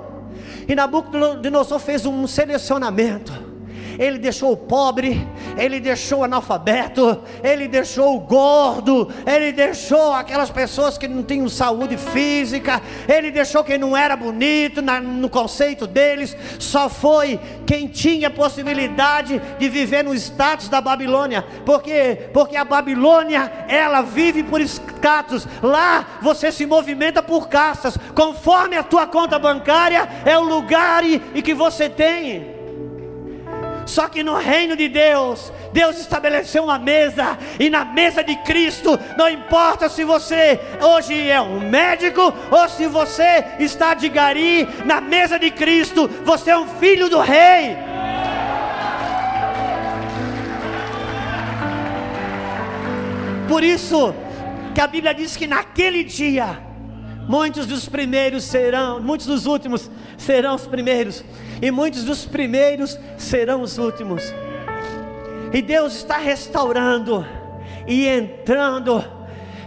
[0.67, 3.48] e Nabucodonosor fez um selecionamento.
[3.99, 10.51] Ele deixou o pobre, ele deixou o analfabeto, ele deixou o gordo, ele deixou aquelas
[10.51, 15.87] pessoas que não tinham saúde física, ele deixou quem não era bonito na, no conceito
[15.87, 22.65] deles, só foi quem tinha possibilidade de viver no status da Babilônia, porque porque a
[22.65, 29.39] Babilônia ela vive por status, lá você se movimenta por castas, conforme a tua conta
[29.39, 32.58] bancária é o lugar e, e que você tem.
[33.89, 39.01] Só que no reino de Deus, Deus estabeleceu uma mesa, e na mesa de Cristo,
[39.17, 42.21] não importa se você hoje é um médico
[42.51, 47.19] ou se você está de gari, na mesa de Cristo, você é um filho do
[47.19, 47.79] rei.
[53.49, 54.15] Por isso
[54.75, 56.61] que a Bíblia diz que naquele dia,
[57.27, 61.25] muitos dos primeiros serão, muitos dos últimos serão os primeiros
[61.61, 64.23] e muitos dos primeiros serão os últimos.
[65.53, 67.27] E Deus está restaurando
[67.87, 69.05] e entrando.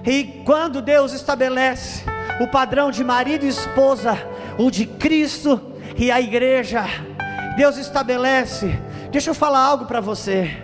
[0.05, 2.03] E quando Deus estabelece
[2.39, 4.17] o padrão de marido e esposa,
[4.57, 5.59] o de Cristo
[5.97, 6.85] e a igreja,
[7.57, 8.79] Deus estabelece.
[9.11, 10.57] Deixa eu falar algo para você.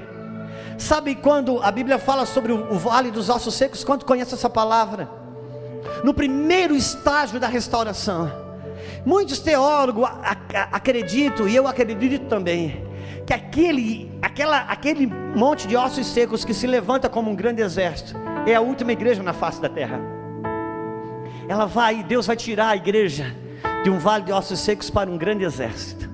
[0.78, 3.84] Sabe quando a Bíblia fala sobre o, vale dos ossos secos?
[3.84, 5.10] Quanto conhece essa palavra?
[6.04, 8.47] No primeiro estágio da restauração
[9.08, 10.06] Muitos teólogos
[10.70, 12.86] acreditam, e eu acredito também,
[13.26, 18.20] que aquele, aquela, aquele monte de ossos secos que se levanta como um grande exército
[18.46, 19.98] é a última igreja na face da terra.
[21.48, 23.34] Ela vai, Deus vai tirar a igreja
[23.82, 26.10] de um vale de ossos secos para um grande exército.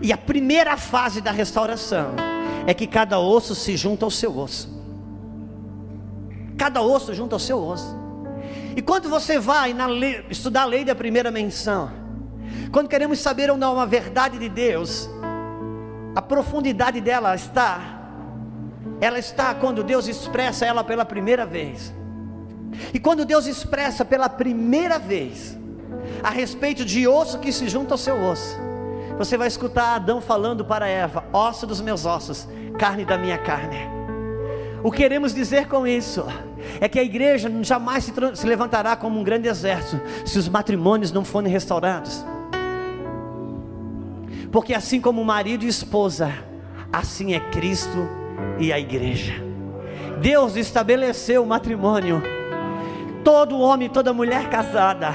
[0.00, 2.14] E a primeira fase da restauração
[2.68, 4.72] é que cada osso se junta ao seu osso.
[6.56, 8.03] Cada osso junta ao seu osso.
[8.76, 11.90] E quando você vai lei, estudar a lei da primeira menção,
[12.72, 15.08] quando queremos saber ou não uma verdade de Deus,
[16.14, 17.80] a profundidade dela está,
[19.00, 21.94] ela está quando Deus expressa ela pela primeira vez.
[22.92, 25.56] E quando Deus expressa pela primeira vez
[26.22, 28.58] a respeito de osso que se junta ao seu osso,
[29.16, 34.03] você vai escutar Adão falando para Eva: osso dos meus ossos, carne da minha carne.
[34.84, 36.26] O que queremos dizer com isso?
[36.78, 41.10] É que a igreja jamais se, se levantará como um grande exército se os matrimônios
[41.10, 42.22] não forem restaurados.
[44.52, 46.30] Porque assim como marido e esposa,
[46.92, 48.06] assim é Cristo
[48.58, 49.32] e a igreja.
[50.20, 52.22] Deus estabeleceu o matrimônio.
[53.24, 55.14] Todo homem, toda mulher casada,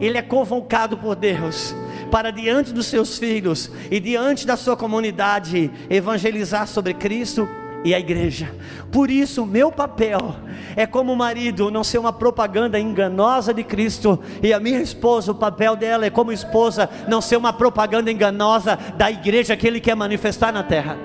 [0.00, 1.74] ele é convocado por Deus
[2.08, 7.48] para diante dos seus filhos e diante da sua comunidade evangelizar sobre Cristo
[7.84, 8.52] e a igreja.
[8.90, 10.36] Por isso, meu papel
[10.76, 15.34] é como marido não ser uma propaganda enganosa de Cristo, e a minha esposa, o
[15.34, 19.94] papel dela é como esposa não ser uma propaganda enganosa da igreja que ele quer
[19.94, 20.96] manifestar na terra.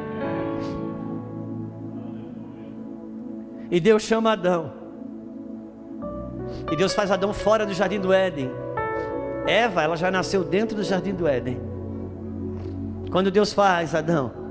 [3.70, 4.74] E Deus chama Adão.
[6.72, 8.52] E Deus faz Adão fora do jardim do Éden.
[9.48, 11.60] Eva, ela já nasceu dentro do jardim do Éden.
[13.12, 14.43] Quando Deus faz Adão,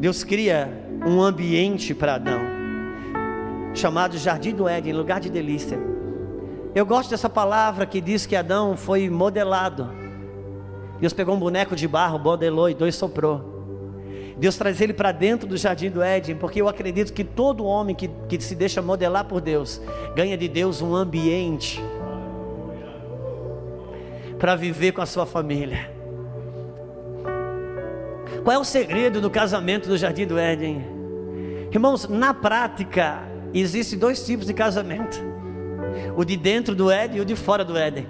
[0.00, 0.72] Deus cria
[1.06, 2.40] um ambiente para Adão,
[3.74, 5.78] chamado Jardim do Éden, lugar de delícia.
[6.74, 9.90] Eu gosto dessa palavra que diz que Adão foi modelado.
[10.98, 13.44] Deus pegou um boneco de barro, modelou e dois soprou.
[14.38, 17.94] Deus traz ele para dentro do jardim do Éden, porque eu acredito que todo homem
[17.94, 19.82] que, que se deixa modelar por Deus,
[20.16, 21.78] ganha de Deus um ambiente
[24.38, 25.99] para viver com a sua família.
[28.42, 30.84] Qual é o segredo do casamento do Jardim do Éden?
[31.70, 33.20] Irmãos, na prática,
[33.52, 35.20] existem dois tipos de casamento:
[36.16, 38.06] o de dentro do Éden e o de fora do Éden.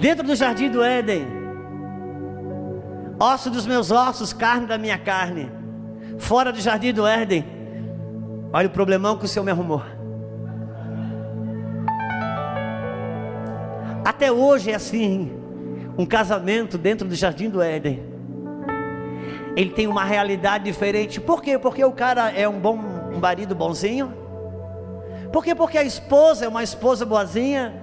[0.00, 1.26] Dentro do Jardim do Éden,
[3.20, 5.50] osso dos meus ossos, carne da minha carne.
[6.18, 7.44] Fora do Jardim do Éden,
[8.52, 9.82] olha o problemão que o Senhor me arrumou.
[14.04, 15.32] Até hoje é assim,
[15.96, 18.11] um casamento dentro do Jardim do Éden
[19.56, 21.20] ele tem uma realidade diferente.
[21.20, 21.58] Por quê?
[21.58, 22.78] Porque o cara é um bom
[23.12, 24.12] um marido bonzinho?
[25.32, 25.54] Por quê?
[25.54, 27.74] Porque a esposa é uma esposa boazinha?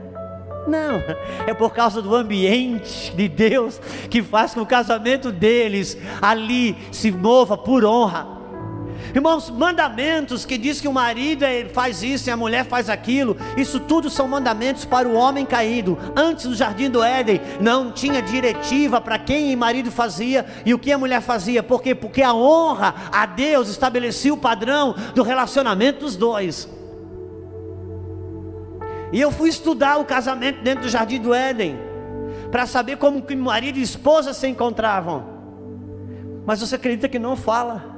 [0.67, 1.01] Não,
[1.47, 6.77] é por causa do ambiente de Deus que faz com que o casamento deles ali
[6.91, 8.38] se mova por honra.
[9.13, 13.35] Irmãos, mandamentos que diz que o marido é, faz isso e a mulher faz aquilo,
[13.57, 15.97] isso tudo são mandamentos para o homem caído.
[16.15, 20.79] Antes do jardim do Éden, não tinha diretiva para quem o marido fazia e o
[20.79, 21.63] que a mulher fazia.
[21.63, 21.95] Por quê?
[21.95, 26.69] Porque a honra a Deus estabelecia o padrão do relacionamento dos dois.
[29.11, 31.79] E eu fui estudar o casamento dentro do jardim do Éden,
[32.51, 35.39] para saber como que marido e esposa se encontravam.
[36.45, 37.88] Mas você acredita que não fala.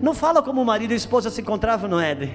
[0.00, 2.34] Não fala como o marido e a esposa se encontravam no Éden.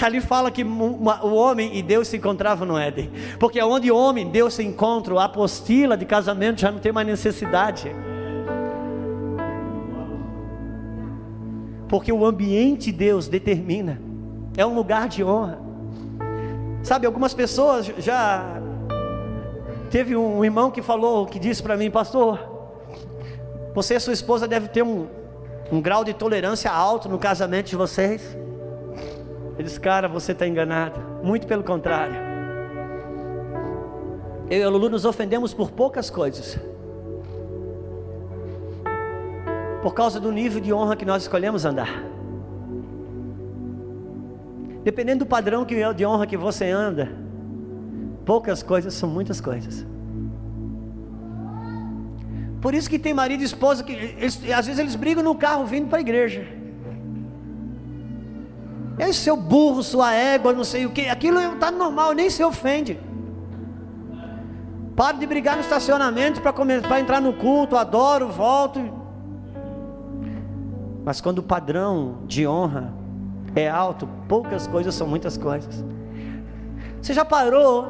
[0.00, 3.10] Ali fala que o homem e Deus se encontravam no Éden.
[3.38, 6.92] Porque onde o homem e Deus se encontram, a apostila de casamento já não tem
[6.92, 7.94] mais necessidade.
[11.88, 14.00] Porque o ambiente Deus determina.
[14.56, 15.58] É um lugar de honra.
[16.82, 18.60] Sabe, algumas pessoas já
[19.90, 22.38] teve um irmão que falou, que disse para mim, pastor,
[23.74, 25.06] você e sua esposa devem ter um,
[25.70, 28.36] um grau de tolerância alto no casamento de vocês.
[29.58, 31.00] Ele cara, você está enganado.
[31.22, 32.14] Muito pelo contrário.
[34.48, 36.58] Eu e a Lulu nos ofendemos por poucas coisas.
[39.82, 42.02] Por causa do nível de honra que nós escolhemos andar.
[44.84, 47.10] Dependendo do padrão de honra que você anda,
[48.24, 49.84] poucas coisas são muitas coisas.
[52.60, 55.64] Por isso que tem marido e esposa que eles, às vezes eles brigam no carro
[55.66, 56.46] vindo para a igreja.
[58.98, 61.08] É seu burro, sua égua, não sei o que.
[61.08, 62.98] Aquilo está normal, nem se ofende.
[64.96, 68.80] Para de brigar no estacionamento para entrar no culto, adoro, volto.
[71.04, 72.94] Mas quando o padrão de honra
[73.54, 75.84] é alto, poucas coisas são muitas coisas.
[77.00, 77.86] Você já parou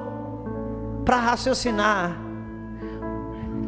[1.05, 2.26] para raciocinar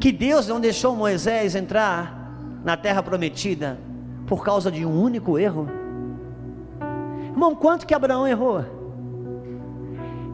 [0.00, 2.32] que Deus não deixou Moisés entrar
[2.64, 3.78] na terra prometida
[4.26, 5.68] por causa de um único erro?
[7.30, 8.64] Irmão, quanto que Abraão errou?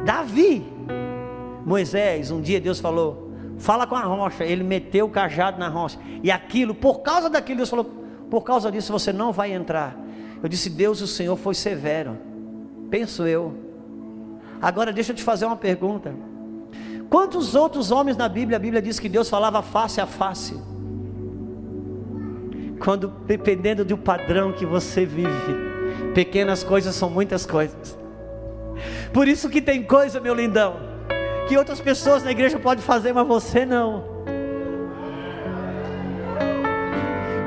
[0.04, 0.64] Davi,
[1.64, 4.44] Moisés, um dia Deus falou: fala com a rocha.
[4.44, 7.84] Ele meteu o cajado na rocha, e aquilo, por causa daquilo, Deus falou:
[8.30, 9.96] por causa disso você não vai entrar.
[10.42, 12.18] Eu disse: Deus, o Senhor foi severo,
[12.90, 13.54] penso eu.
[14.60, 16.14] Agora deixa eu te fazer uma pergunta.
[17.14, 20.60] Quantos outros homens na Bíblia, a Bíblia diz que Deus falava face a face?
[22.80, 25.54] Quando, dependendo do padrão que você vive,
[26.12, 27.96] pequenas coisas são muitas coisas.
[29.12, 30.74] Por isso que tem coisa, meu lindão,
[31.48, 34.02] que outras pessoas na igreja podem fazer, mas você não.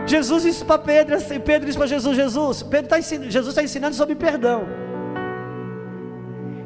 [0.06, 3.62] Jesus disse para Pedro, assim, Pedro disse para Jesus, Jesus, Pedro tá ensinando, Jesus está
[3.62, 4.87] ensinando sobre perdão.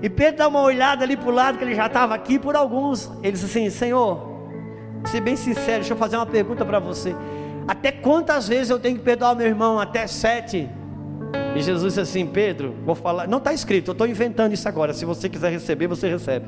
[0.01, 2.55] E Pedro dá uma olhada ali para o lado, que ele já estava aqui por
[2.55, 3.09] alguns.
[3.21, 4.49] Ele disse assim: Senhor,
[5.05, 7.15] ser bem sincero, deixa eu fazer uma pergunta para você.
[7.67, 9.79] Até quantas vezes eu tenho que perdoar meu irmão?
[9.79, 10.67] Até sete.
[11.55, 13.27] E Jesus disse assim: Pedro, vou falar.
[13.27, 14.93] Não está escrito, eu estou inventando isso agora.
[14.93, 16.47] Se você quiser receber, você recebe.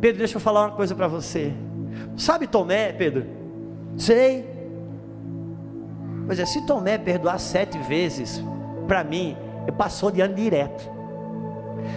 [0.00, 1.52] Pedro, deixa eu falar uma coisa para você.
[2.16, 3.26] Sabe Tomé, Pedro?
[3.96, 4.48] Sei.
[6.24, 8.42] Pois é, se Tomé perdoar sete vezes,
[8.86, 9.36] para mim,
[9.76, 10.99] passou de ano direto.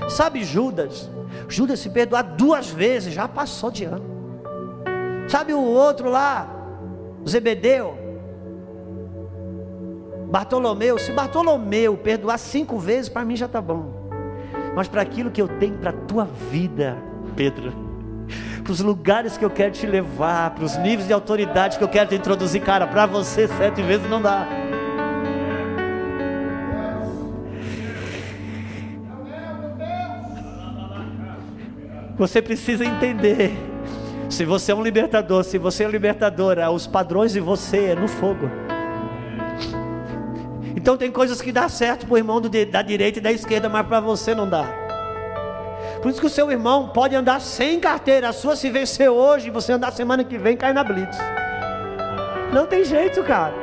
[0.09, 1.09] Sabe Judas?
[1.47, 4.13] Judas se perdoar duas vezes, já passou de ano.
[5.27, 6.47] Sabe o outro lá,
[7.27, 7.97] Zebedeu?
[10.29, 14.09] Bartolomeu, se Bartolomeu perdoar cinco vezes, para mim já está bom.
[14.75, 16.97] Mas para aquilo que eu tenho para a tua vida,
[17.35, 17.71] Pedro,
[18.63, 21.89] para os lugares que eu quero te levar, para os níveis de autoridade que eu
[21.89, 24.47] quero te introduzir, cara, para você sete vezes não dá.
[32.17, 33.51] Você precisa entender.
[34.29, 38.07] Se você é um libertador, se você é libertadora, os padrões de você é no
[38.07, 38.49] fogo.
[40.75, 43.69] Então tem coisas que dá certo para o irmão do, da direita e da esquerda,
[43.69, 44.65] mas para você não dá.
[46.01, 49.49] Por isso que o seu irmão pode andar sem carteira, a sua se vencer hoje,
[49.49, 51.17] você andar semana que vem, cai na blitz.
[52.51, 53.53] Não tem jeito, cara.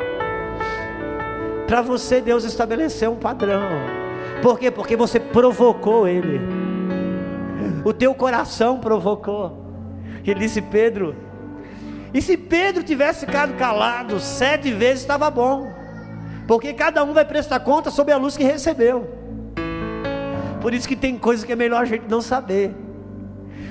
[1.66, 3.68] Para você Deus estabeleceu um padrão.
[4.42, 4.70] Por quê?
[4.70, 6.59] Porque você provocou ele
[7.84, 9.64] o teu coração provocou.
[10.24, 11.14] Ele disse: Pedro,
[12.12, 15.72] e se Pedro tivesse ficado calado sete vezes, estava bom,
[16.46, 19.08] porque cada um vai prestar conta sobre a luz que recebeu.
[20.61, 22.74] Por isso que tem coisas que é melhor a gente não saber.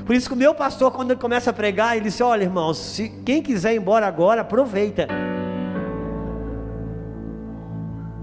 [0.06, 2.78] Por isso que o meu pastor, quando ele começa a pregar, ele disse: Olha, irmãos,
[2.78, 5.08] se quem quiser ir embora agora, aproveita.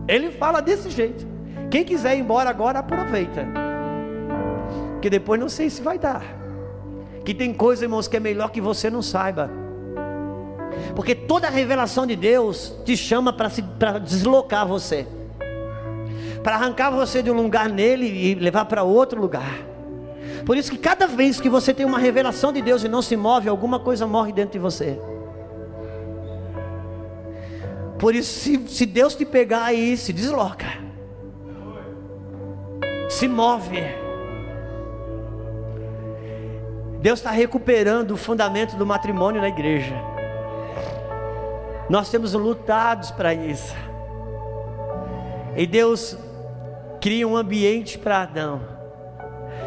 [0.08, 1.26] Ele fala desse jeito.
[1.70, 3.65] Quem quiser ir embora agora, aproveita
[5.07, 6.24] que depois não sei se vai dar.
[7.24, 9.48] Que tem coisa, irmãos, que é melhor que você não saiba.
[10.96, 13.48] Porque toda a revelação de Deus te chama para
[14.00, 15.07] deslocar você,
[16.42, 19.61] para arrancar você de um lugar nele e levar para outro lugar.
[20.44, 23.16] Por isso que cada vez que você tem uma revelação de Deus e não se
[23.16, 24.98] move, alguma coisa morre dentro de você.
[27.96, 30.66] Por isso, se, se Deus te pegar aí, se desloca,
[33.09, 34.05] se move.
[37.07, 39.94] Deus está recuperando o fundamento do matrimônio na igreja.
[41.88, 43.72] Nós temos lutado para isso.
[45.57, 46.18] E Deus
[47.00, 48.61] cria um ambiente para Adão.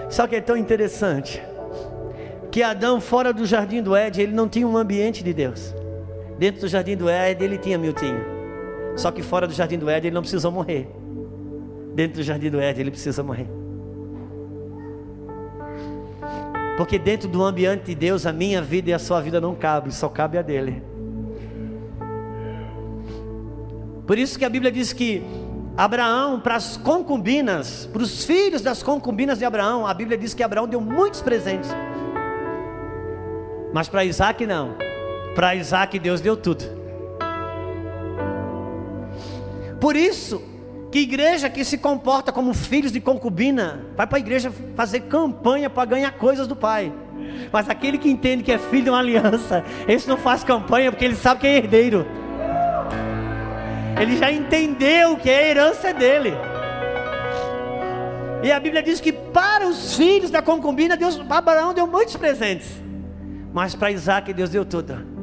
[0.09, 1.41] Só que é tão interessante
[2.51, 5.73] que Adão, fora do jardim do Éden, ele não tinha um ambiente de Deus.
[6.37, 8.19] Dentro do jardim do Éden, ele tinha Miltinho.
[8.97, 10.89] Só que fora do jardim do Éden, ele não precisou morrer.
[11.95, 13.58] Dentro do jardim do Éden, ele precisa morrer.
[16.79, 19.93] Porque dentro do ambiente de Deus, a minha vida e a sua vida não cabe,
[19.93, 20.81] só cabe a dele.
[24.07, 25.21] Por isso que a Bíblia diz que
[25.75, 30.41] Abraão, para as concubinas, para os filhos das concubinas de Abraão, a Bíblia diz que
[30.41, 31.69] Abraão deu muitos presentes.
[33.73, 34.77] Mas para Isaac não.
[35.35, 36.63] Para Isaac Deus deu tudo.
[39.81, 40.41] Por isso
[40.91, 45.69] que igreja que se comporta como filhos de concubina, vai para a igreja fazer campanha
[45.69, 46.91] para ganhar coisas do pai.
[47.51, 51.05] Mas aquele que entende que é filho de uma aliança, esse não faz campanha porque
[51.05, 52.05] ele sabe que é herdeiro.
[53.99, 56.33] Ele já entendeu que a herança é dele.
[58.41, 62.69] E a Bíblia diz que para os filhos da concubina, Deus, Abraão deu muitos presentes.
[63.53, 65.18] Mas para Isaac Deus deu tudo.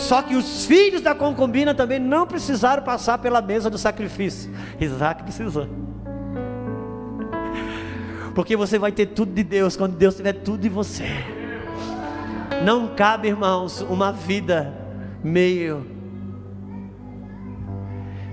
[0.00, 4.50] Só que os filhos da concubina também não precisaram passar pela mesa do sacrifício.
[4.80, 5.68] Isaac precisou.
[8.34, 11.04] Porque você vai ter tudo de Deus quando Deus tiver tudo de você.
[12.64, 14.72] Não cabe, irmãos, uma vida
[15.22, 15.86] meio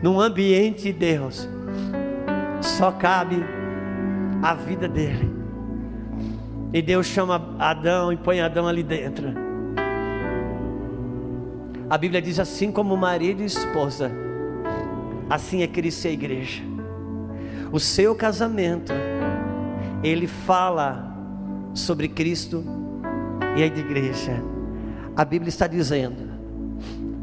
[0.01, 1.49] num ambiente de Deus.
[2.61, 3.43] Só cabe
[4.41, 5.36] a vida dele.
[6.74, 9.46] E Deus chama Adão e põe Adão ali dentro.
[11.89, 14.11] A Bíblia diz assim como marido e esposa,
[15.29, 16.61] assim é Cristo e a igreja.
[17.71, 18.91] O seu casamento,
[20.03, 21.15] ele fala
[21.73, 22.61] sobre Cristo
[23.55, 24.43] e a igreja.
[25.15, 26.29] A Bíblia está dizendo,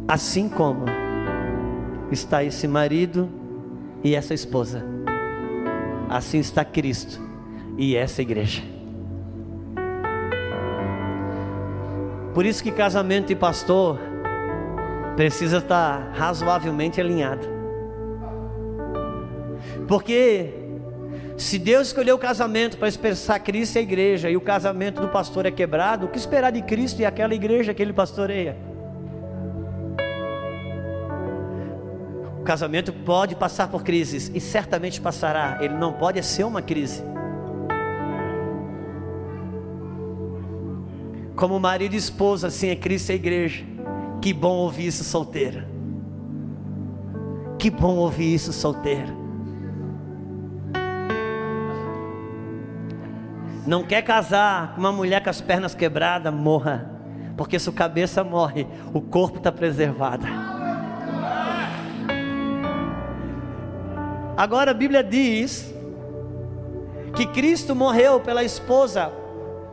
[0.08, 0.86] assim como
[2.10, 3.28] está esse marido
[4.02, 4.82] e essa esposa,
[6.08, 7.20] assim está Cristo
[7.76, 8.62] e essa igreja.
[12.32, 14.13] Por isso que casamento e pastor
[15.16, 17.46] precisa estar razoavelmente alinhado.
[19.86, 20.52] Porque
[21.36, 25.08] se Deus escolheu o casamento para expressar Cristo e a igreja, e o casamento do
[25.08, 28.56] pastor é quebrado, o que esperar de Cristo e aquela igreja que ele pastoreia?
[32.40, 37.02] O casamento pode passar por crises, e certamente passará, ele não pode ser uma crise.
[41.34, 43.73] Como marido e esposa, assim é Cristo e a igreja.
[44.24, 45.68] Que bom ouvir isso solteira.
[47.58, 49.14] Que bom ouvir isso solteira.
[53.66, 56.90] Não quer casar com uma mulher com as pernas quebradas, morra.
[57.36, 60.26] Porque se o cabeça morre, o corpo está preservado.
[64.38, 65.70] Agora a Bíblia diz
[67.14, 69.12] que Cristo morreu pela esposa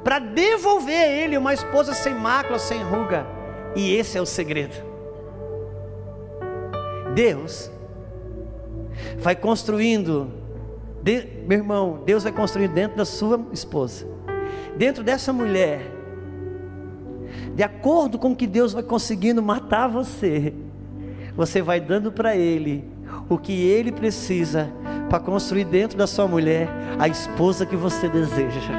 [0.04, 3.40] para devolver a ele uma esposa sem mácula, sem ruga.
[3.76, 4.76] E esse é o segredo.
[7.14, 7.72] Deus
[9.18, 10.32] vai construindo,
[11.02, 14.08] de, meu irmão, Deus vai construindo dentro da sua esposa,
[14.78, 15.82] dentro dessa mulher,
[17.56, 20.54] de acordo com que Deus vai conseguindo matar você,
[21.36, 22.90] você vai dando para Ele
[23.30, 24.72] o que Ele precisa
[25.10, 28.72] para construir dentro da sua mulher a esposa que você deseja.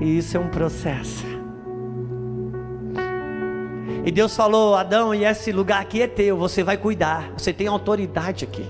[0.00, 1.37] E isso é um processo.
[4.08, 7.66] E Deus falou: Adão, e esse lugar aqui é teu, você vai cuidar, você tem
[7.66, 8.66] autoridade aqui.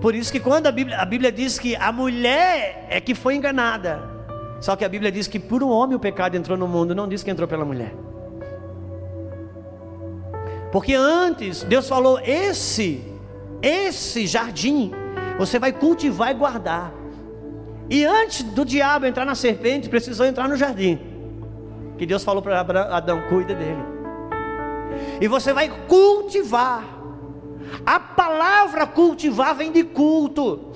[0.00, 3.36] Por isso que quando a Bíblia, a Bíblia diz que a mulher é que foi
[3.36, 4.02] enganada,
[4.60, 7.06] só que a Bíblia diz que por um homem o pecado entrou no mundo, não
[7.06, 7.94] diz que entrou pela mulher.
[10.72, 13.04] Porque antes Deus falou: esse,
[13.62, 14.90] esse jardim,
[15.38, 16.92] você vai cultivar e guardar.
[17.88, 21.15] E antes do diabo entrar na serpente, precisou entrar no jardim.
[21.98, 23.82] Que Deus falou para Adão: cuida dele.
[25.20, 26.84] E você vai cultivar.
[27.84, 30.72] A palavra cultivar vem de culto.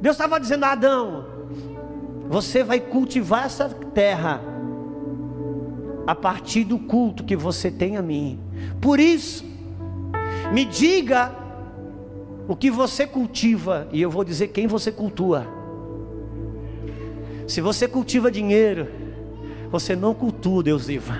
[0.00, 1.26] Deus estava dizendo a Adão:
[2.28, 4.40] você vai cultivar essa terra
[6.06, 8.38] a partir do culto que você tem a mim.
[8.80, 9.44] Por isso,
[10.52, 11.32] me diga
[12.46, 15.57] o que você cultiva, e eu vou dizer quem você cultua.
[17.48, 18.86] Se você cultiva dinheiro,
[19.70, 21.14] você não cultua Deus vivo.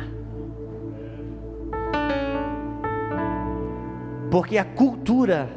[4.31, 5.49] Porque a cultura,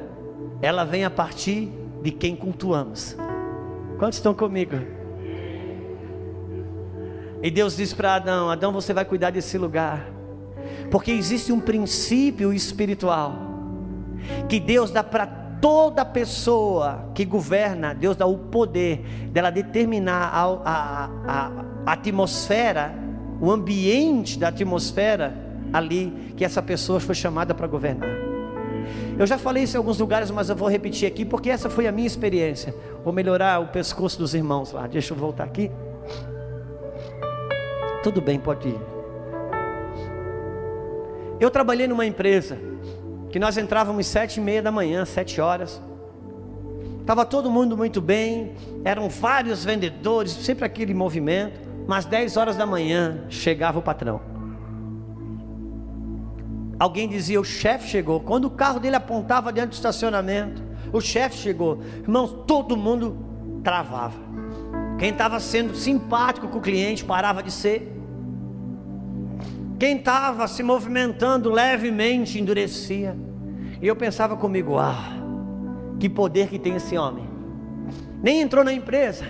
[0.61, 1.69] ela vem a partir
[2.01, 3.17] de quem cultuamos.
[3.99, 4.77] Quantos estão comigo?
[7.43, 10.09] E Deus diz para Adão: Adão, você vai cuidar desse lugar,
[10.89, 13.35] porque existe um princípio espiritual
[14.47, 18.97] que Deus dá para toda pessoa que governa, Deus dá o poder
[19.31, 21.51] dela determinar a, a, a,
[21.85, 22.93] a atmosfera,
[23.39, 25.33] o ambiente da atmosfera
[25.71, 28.09] ali que essa pessoa foi chamada para governar.
[29.17, 31.85] Eu já falei isso em alguns lugares, mas eu vou repetir aqui porque essa foi
[31.87, 32.73] a minha experiência.
[33.03, 34.87] Vou melhorar o pescoço dos irmãos lá.
[34.87, 35.69] Deixa eu voltar aqui.
[38.01, 38.79] Tudo bem, pode ir.
[41.39, 42.57] Eu trabalhei numa empresa
[43.31, 45.81] que nós entrávamos sete e meia da manhã, sete horas.
[46.99, 48.53] Estava todo mundo muito bem,
[48.83, 51.59] eram vários vendedores, sempre aquele movimento.
[51.87, 54.21] Mas dez horas da manhã chegava o patrão.
[56.79, 58.19] Alguém dizia: o chefe chegou.
[58.19, 60.61] Quando o carro dele apontava dentro do estacionamento,
[60.91, 61.79] o chefe chegou.
[62.01, 63.17] Irmãos, todo mundo
[63.63, 64.19] travava.
[64.99, 68.00] Quem estava sendo simpático com o cliente parava de ser.
[69.81, 73.17] Quem estava se movimentando levemente endurecia.
[73.81, 75.11] E eu pensava comigo: ah,
[75.99, 77.27] que poder que tem esse homem.
[78.21, 79.25] Nem entrou na empresa,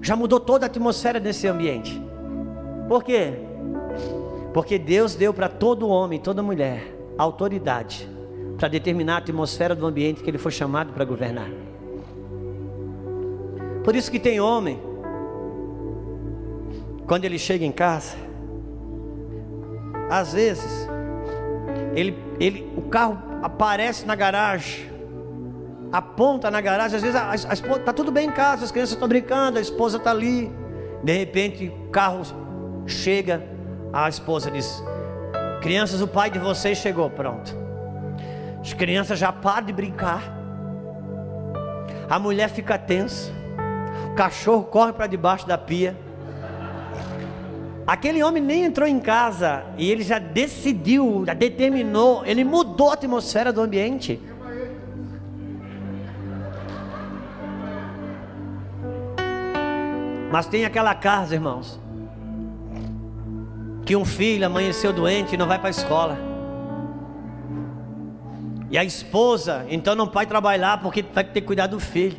[0.00, 2.00] já mudou toda a atmosfera desse ambiente.
[2.86, 3.40] Por quê?
[4.54, 8.08] Porque Deus deu para todo homem, toda mulher, autoridade
[8.56, 11.50] para determinar a atmosfera do ambiente que ele foi chamado para governar.
[13.82, 14.80] Por isso que tem homem,
[17.04, 18.27] quando ele chega em casa,
[20.10, 20.88] às vezes,
[21.94, 24.90] ele, ele, o carro aparece na garagem,
[25.92, 28.94] aponta na garagem, às vezes a, a esposa está tudo bem em casa, as crianças
[28.94, 30.52] estão brincando, a esposa está ali,
[31.02, 32.22] de repente o carro
[32.86, 33.42] chega,
[33.92, 34.82] a esposa diz:
[35.60, 37.10] Crianças, o pai de vocês chegou.
[37.10, 37.54] Pronto.
[38.60, 40.22] As crianças já param de brincar.
[42.08, 43.30] A mulher fica tensa.
[44.10, 45.96] O cachorro corre para debaixo da pia.
[47.88, 52.92] Aquele homem nem entrou em casa e ele já decidiu, já determinou, ele mudou a
[52.92, 54.20] atmosfera do ambiente.
[60.30, 61.80] Mas tem aquela casa, irmãos,
[63.86, 66.18] que um filho amanheceu doente e não vai para a escola.
[68.70, 72.18] E a esposa, então não vai trabalhar porque vai ter que cuidar do filho.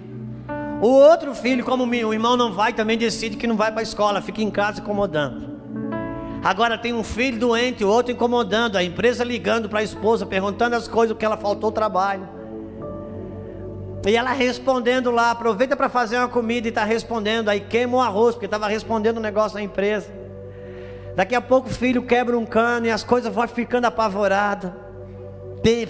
[0.82, 3.84] O outro filho, como o irmão não vai, também decide que não vai para a
[3.84, 5.49] escola, fica em casa incomodando.
[6.44, 10.76] Agora tem um filho doente, o outro incomodando, a empresa ligando para a esposa, perguntando
[10.76, 12.28] as coisas, que ela faltou trabalho.
[14.08, 18.00] E ela respondendo lá, aproveita para fazer uma comida e está respondendo, aí queima o
[18.00, 20.10] arroz, porque estava respondendo um negócio na empresa.
[21.16, 24.72] Daqui a pouco o filho quebra um cano e as coisas vão ficando apavoradas.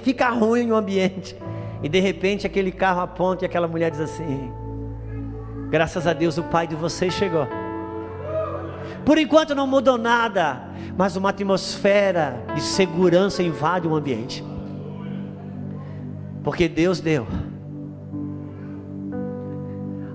[0.01, 1.37] Fica ruim o ambiente.
[1.83, 4.51] E de repente aquele carro aponta e aquela mulher diz assim:
[5.69, 7.47] Graças a Deus o pai de vocês chegou.
[9.05, 10.61] Por enquanto não mudou nada,
[10.97, 14.43] mas uma atmosfera de segurança invade o ambiente.
[16.43, 17.27] Porque Deus deu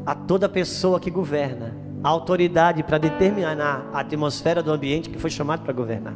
[0.07, 5.31] a toda pessoa que governa a autoridade para determinar a atmosfera do ambiente que foi
[5.31, 6.15] chamado para governar.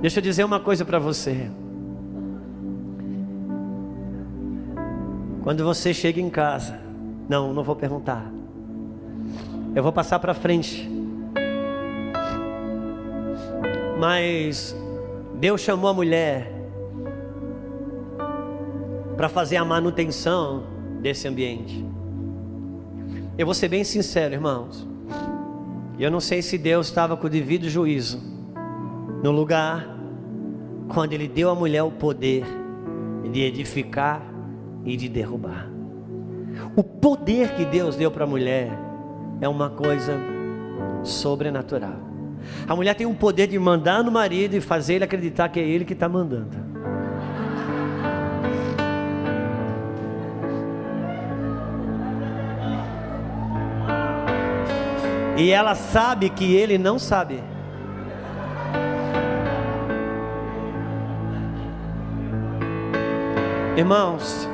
[0.00, 1.50] Deixa eu dizer uma coisa para você.
[5.42, 6.78] Quando você chega em casa,
[7.28, 8.37] não, não vou perguntar.
[9.74, 10.88] Eu vou passar para frente.
[13.98, 14.74] Mas
[15.34, 16.52] Deus chamou a mulher
[19.16, 20.64] para fazer a manutenção
[21.00, 21.84] desse ambiente.
[23.36, 24.86] Eu vou ser bem sincero, irmãos.
[25.98, 28.20] Eu não sei se Deus estava com o devido juízo
[29.22, 29.98] no lugar
[30.88, 32.44] quando Ele deu à mulher o poder
[33.32, 34.22] de edificar
[34.84, 35.68] e de derrubar.
[36.76, 38.87] O poder que Deus deu para a mulher
[39.40, 40.14] é uma coisa
[41.02, 42.08] sobrenatural.
[42.66, 45.62] A mulher tem o poder de mandar no marido e fazer ele acreditar que é
[45.62, 46.68] ele que está mandando.
[55.36, 57.40] E ela sabe que ele não sabe.
[63.76, 64.48] Irmãos,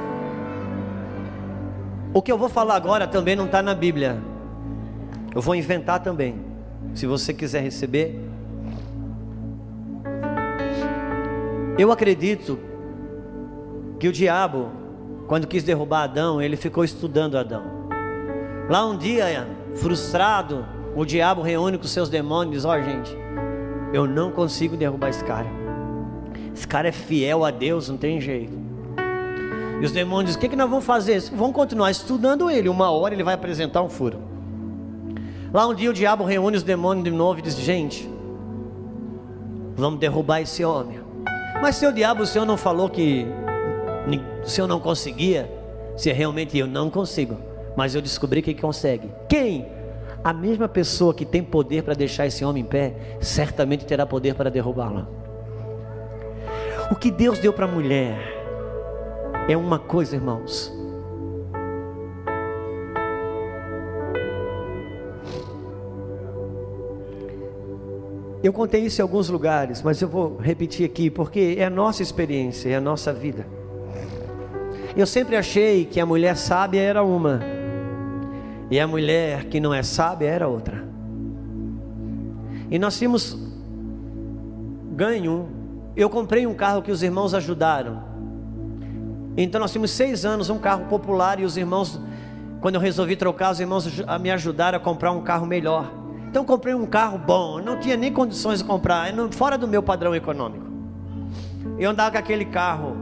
[2.13, 4.34] o que eu vou falar agora também não está na Bíblia.
[5.35, 6.37] Eu vou inventar também.
[6.95, 8.21] Se você quiser receber.
[11.77, 12.59] Eu acredito
[13.99, 14.71] que o diabo,
[15.27, 17.65] quando quis derrubar Adão, ele ficou estudando Adão.
[18.69, 20.65] Lá um dia, frustrado,
[20.95, 23.17] o diabo reúne com seus demônios e diz: Ó, oh, gente,
[23.93, 25.49] eu não consigo derrubar esse cara.
[26.55, 28.57] Esse cara é fiel a Deus, não tem jeito.
[29.81, 31.21] E os demônios dizem: O que, que nós vamos fazer?
[31.33, 32.69] Vamos continuar estudando ele.
[32.69, 34.34] Uma hora ele vai apresentar um furo.
[35.55, 38.11] Lá um dia o diabo reúne os demônios de novo e diz: Gente,
[39.77, 40.99] vamos derrubar esse homem.
[41.63, 43.25] Mas seu diabo, o senhor não falou que
[44.45, 45.49] o senhor não conseguia?
[45.97, 47.37] Se realmente eu não consigo,
[47.77, 49.09] mas eu descobri que consegue.
[49.29, 49.65] Quem?
[50.25, 54.35] A mesma pessoa que tem poder para deixar esse homem em pé, certamente terá poder
[54.35, 55.07] para derrubá-lo.
[56.91, 58.19] O que Deus deu para a mulher
[59.49, 60.73] é uma coisa, irmãos.
[68.45, 72.03] Eu contei isso em alguns lugares, mas eu vou repetir aqui porque é a nossa
[72.03, 73.47] experiência, é a nossa vida.
[74.95, 77.41] Eu sempre achei que a mulher sábia era uma,
[78.71, 80.85] e a mulher que não é sábia era outra.
[82.71, 83.35] E nós tínhamos
[84.93, 85.49] ganho.
[85.97, 88.05] Eu comprei um carro que os irmãos ajudaram.
[89.39, 91.99] Então nós tínhamos seis anos, um carro popular, e os irmãos,
[92.61, 93.89] quando eu resolvi trocar, os irmãos
[94.21, 96.04] me ajudaram a comprar um carro melhor.
[96.35, 100.17] Então comprei um carro bom, não tinha nem condições de comprar, fora do meu padrão
[100.17, 100.67] econômico.
[101.79, 102.97] Eu andava com aquele carro,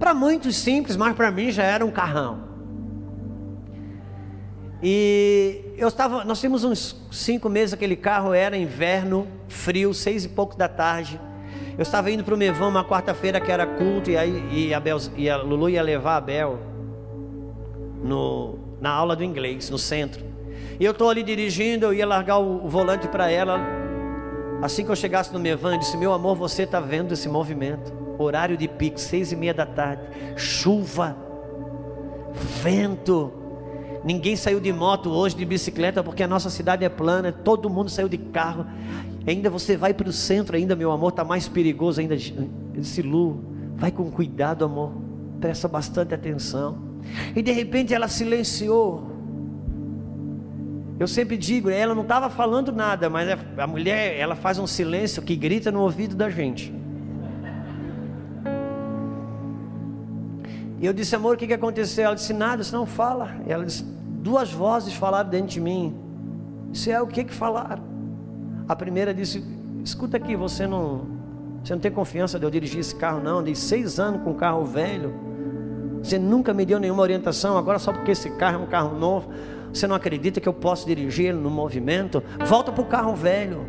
[0.00, 2.40] para muitos simples, mas para mim já era um carrão.
[4.82, 10.28] E eu estava, nós tínhamos uns cinco meses aquele carro, era inverno, frio, seis e
[10.28, 11.20] pouco da tarde.
[11.78, 14.80] Eu estava indo para o Mevão uma quarta-feira que era culto e aí e a,
[14.80, 16.58] Bel, e a Lulu ia levar a Bel
[18.02, 20.33] no, na aula do inglês no centro.
[20.78, 23.60] E eu estou ali dirigindo, eu ia largar o, volante para ela.
[24.62, 27.92] Assim que eu chegasse no Mevan, eu disse: Meu amor, você está vendo esse movimento?
[28.18, 30.02] Horário de pico, seis e meia da tarde,
[30.36, 31.16] chuva,
[32.62, 33.32] vento.
[34.04, 37.90] Ninguém saiu de moto hoje, de bicicleta, porque a nossa cidade é plana, todo mundo
[37.90, 38.66] saiu de carro.
[39.26, 42.14] Ainda você vai para o centro, ainda, meu amor, está mais perigoso ainda.
[42.14, 43.42] Eu disse, Lu,
[43.76, 44.92] vai com cuidado, amor.
[45.40, 46.78] Presta bastante atenção.
[47.34, 49.13] E de repente ela silenciou.
[50.98, 53.28] Eu sempre digo, ela não estava falando nada, mas
[53.58, 56.72] a mulher, ela faz um silêncio que grita no ouvido da gente.
[60.80, 62.04] E eu disse, amor, o que, que aconteceu?
[62.04, 63.34] Ela disse, nada, você não fala.
[63.46, 65.96] E ela disse, duas vozes falaram dentro de mim.
[66.72, 67.82] Isso é o que que falaram?
[68.68, 69.44] A primeira disse,
[69.82, 71.06] escuta aqui, você não,
[71.62, 73.42] você não tem confiança de eu dirigir esse carro não?
[73.42, 75.14] Dei seis anos com um carro velho.
[76.02, 79.30] Você nunca me deu nenhuma orientação, agora só porque esse carro é um carro novo.
[79.74, 82.22] Você não acredita que eu posso dirigir no movimento?
[82.46, 83.66] Volta para o carro velho.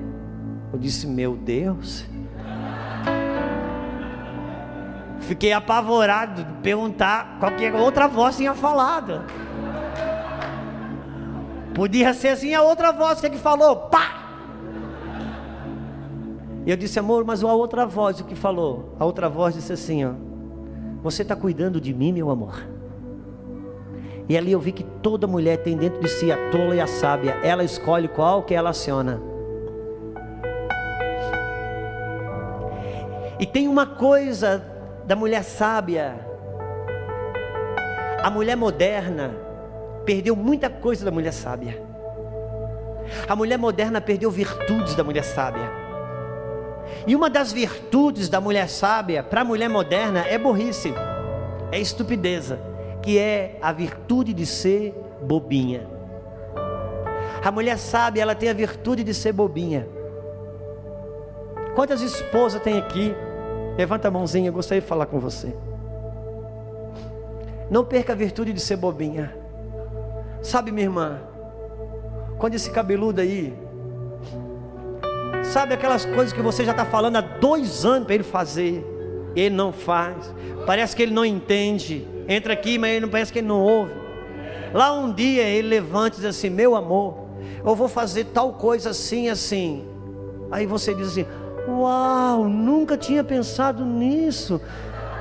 [0.72, 2.06] Eu disse, meu Deus.
[5.22, 9.24] Fiquei apavorado de perguntar qualquer outra voz tinha falado.
[11.74, 14.22] Podia ser assim a outra voz que, é que falou, pá!
[16.68, 18.96] E eu disse, amor, mas a outra voz o que falou?
[19.00, 20.14] A outra voz disse assim, ó.
[21.02, 22.75] Você está cuidando de mim, meu amor?
[24.28, 26.88] E ali eu vi que toda mulher tem dentro de si a tola e a
[26.88, 27.38] sábia.
[27.44, 29.22] Ela escolhe qual que ela aciona.
[33.40, 34.64] E tem uma coisa
[35.06, 36.16] da mulher sábia.
[38.24, 39.36] A mulher moderna
[40.04, 41.80] perdeu muita coisa da mulher sábia.
[43.28, 45.70] A mulher moderna perdeu virtudes da mulher sábia.
[47.06, 50.94] E uma das virtudes da mulher sábia para a mulher moderna é burrice,
[51.72, 52.75] é estupideza
[53.06, 54.92] que é a virtude de ser
[55.22, 55.88] bobinha.
[57.44, 59.88] A mulher sábia, ela tem a virtude de ser bobinha.
[61.76, 63.14] Quantas esposas tem aqui?
[63.78, 65.56] Levanta a mãozinha, eu gostaria de falar com você.
[67.70, 69.38] Não perca a virtude de ser bobinha.
[70.42, 71.20] Sabe, minha irmã,
[72.40, 73.56] quando esse cabeludo aí,
[75.44, 78.84] sabe aquelas coisas que você já está falando há dois anos para ele fazer,
[79.36, 80.34] ele não faz,
[80.66, 83.94] parece que ele não entende, entra aqui, mas ele não parece que ele não ouve.
[84.74, 87.18] Lá um dia ele levanta e diz assim: Meu amor,
[87.66, 89.86] eu vou fazer tal coisa assim, assim.
[90.52, 91.26] Aí você diz assim:
[91.68, 94.62] Uau, nunca tinha pensado nisso.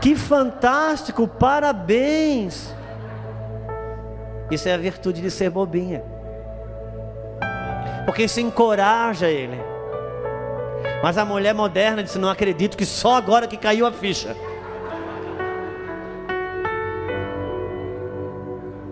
[0.00, 2.74] Que fantástico, parabéns.
[4.50, 6.02] Isso é a virtude de ser bobinha.
[8.04, 9.58] Porque isso encoraja ele.
[11.02, 14.36] Mas a mulher moderna disse: Não acredito que só agora que caiu a ficha.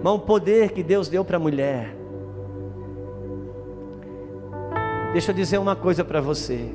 [0.03, 1.95] Mas o poder que Deus deu para a mulher.
[5.13, 6.71] Deixa eu dizer uma coisa para você.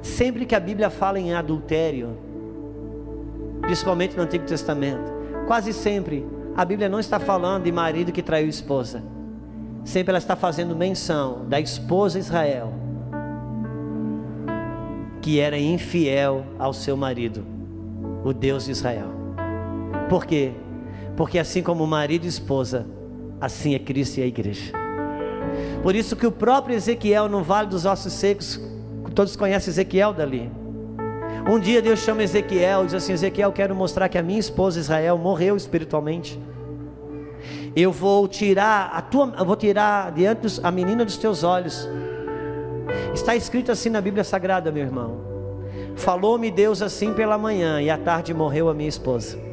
[0.00, 2.16] Sempre que a Bíblia fala em adultério,
[3.60, 5.12] principalmente no Antigo Testamento,
[5.46, 6.24] quase sempre
[6.56, 9.02] a Bíblia não está falando de marido que traiu esposa.
[9.84, 12.72] Sempre ela está fazendo menção da esposa Israel,
[15.20, 17.44] que era infiel ao seu marido,
[18.24, 19.08] o Deus de Israel.
[20.08, 20.52] Por quê?
[21.16, 22.86] Porque assim como marido e esposa,
[23.40, 24.72] assim é Cristo e a igreja.
[25.82, 28.60] Por isso que o próprio Ezequiel no Vale dos Ossos Secos,
[29.14, 30.50] todos conhecem Ezequiel dali.
[31.48, 34.80] Um dia Deus chama Ezequiel e diz assim: Ezequiel, quero mostrar que a minha esposa
[34.80, 36.38] Israel morreu espiritualmente.
[37.74, 41.88] Eu vou tirar a tua, eu vou tirar diante dos, a menina dos teus olhos.
[43.14, 45.20] Está escrito assim na Bíblia Sagrada, meu irmão.
[45.94, 49.45] Falou-me Deus assim pela manhã e à tarde morreu a minha esposa.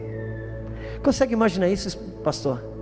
[1.03, 2.73] Consegue imaginar isso, pastor?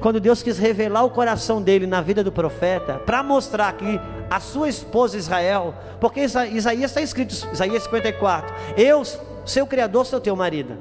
[0.00, 4.00] Quando Deus quis revelar o coração dele na vida do profeta, para mostrar que
[4.30, 9.02] a sua esposa Israel, porque Isaías está escrito, Isaías 54, eu,
[9.44, 10.76] seu criador, sou teu marido.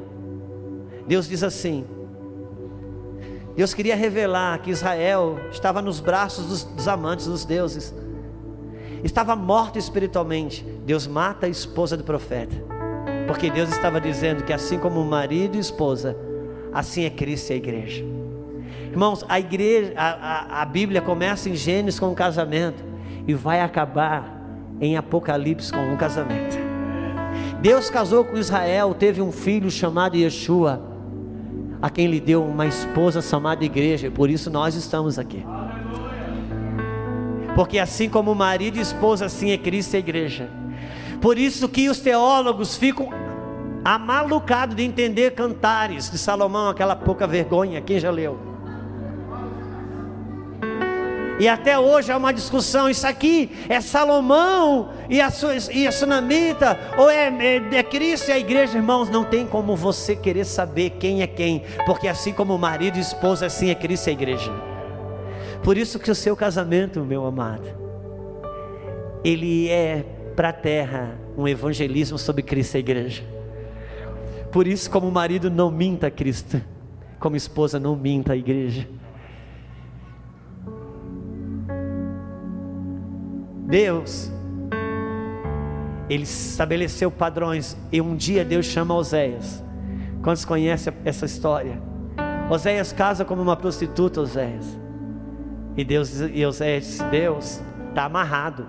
[1.08, 1.86] Deus diz assim:
[3.56, 7.94] Deus queria revelar que Israel estava nos braços dos, dos amantes dos deuses,
[9.04, 10.64] estava morto espiritualmente.
[10.86, 12.56] Deus mata a esposa do profeta,
[13.28, 16.18] porque Deus estava dizendo que assim como marido e esposa,
[16.76, 18.06] assim é Cristo e a igreja.
[18.92, 22.84] Irmãos, a igreja, a, a, a Bíblia começa em Gênesis com um casamento
[23.26, 24.42] e vai acabar
[24.82, 26.58] em Apocalipse com um casamento.
[27.62, 30.82] Deus casou com Israel, teve um filho chamado Yeshua,
[31.82, 35.46] a quem lhe deu uma esposa chamada igreja, por isso nós estamos aqui.
[37.56, 40.50] Porque assim como marido e esposa, assim é Cristo e a igreja.
[41.22, 43.25] Por isso que os teólogos ficam
[43.86, 48.40] amalucados de entender cantares de Salomão, aquela pouca vergonha, quem já leu?
[51.38, 55.32] E até hoje há uma discussão: isso aqui é Salomão e a,
[55.72, 59.10] e a Sunamita, ou é, é, é Cristo e a igreja, irmãos?
[59.10, 63.46] Não tem como você querer saber quem é quem, porque assim como marido e esposa,
[63.46, 64.52] assim é Cristo e a igreja.
[65.62, 67.68] Por isso que o seu casamento, meu amado,
[69.24, 70.06] ele é
[70.36, 73.35] para a terra um evangelismo sobre Cristo e a igreja.
[74.56, 76.62] Por isso, como marido, não minta a Cristo,
[77.20, 78.88] como esposa, não minta a igreja.
[83.68, 84.32] Deus,
[86.10, 89.62] Ele estabeleceu padrões, e um dia Deus chama Oséias.
[90.24, 91.78] Quantos conhecem essa história?
[92.50, 94.80] Oséias casa como uma prostituta, Oséias.
[95.76, 98.66] E Deus e Oséias disse: Deus, está amarrado.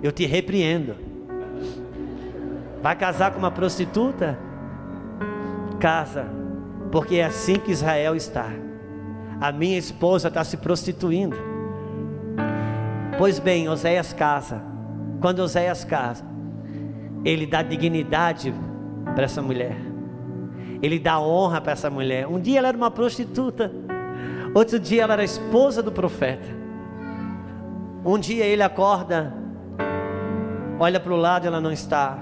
[0.00, 0.94] Eu te repreendo.
[2.80, 4.51] Vai casar com uma prostituta?
[5.82, 6.26] Casa,
[6.92, 8.46] porque é assim que Israel está.
[9.40, 11.36] A minha esposa está se prostituindo.
[13.18, 14.62] Pois bem, Oséias casa.
[15.20, 16.24] Quando Oséias casa,
[17.24, 18.54] ele dá dignidade
[19.12, 19.76] para essa mulher.
[20.80, 22.28] Ele dá honra para essa mulher.
[22.28, 23.72] Um dia ela era uma prostituta.
[24.54, 26.46] Outro dia ela era esposa do profeta.
[28.04, 29.34] Um dia ele acorda,
[30.78, 32.16] olha para o lado, ela não está.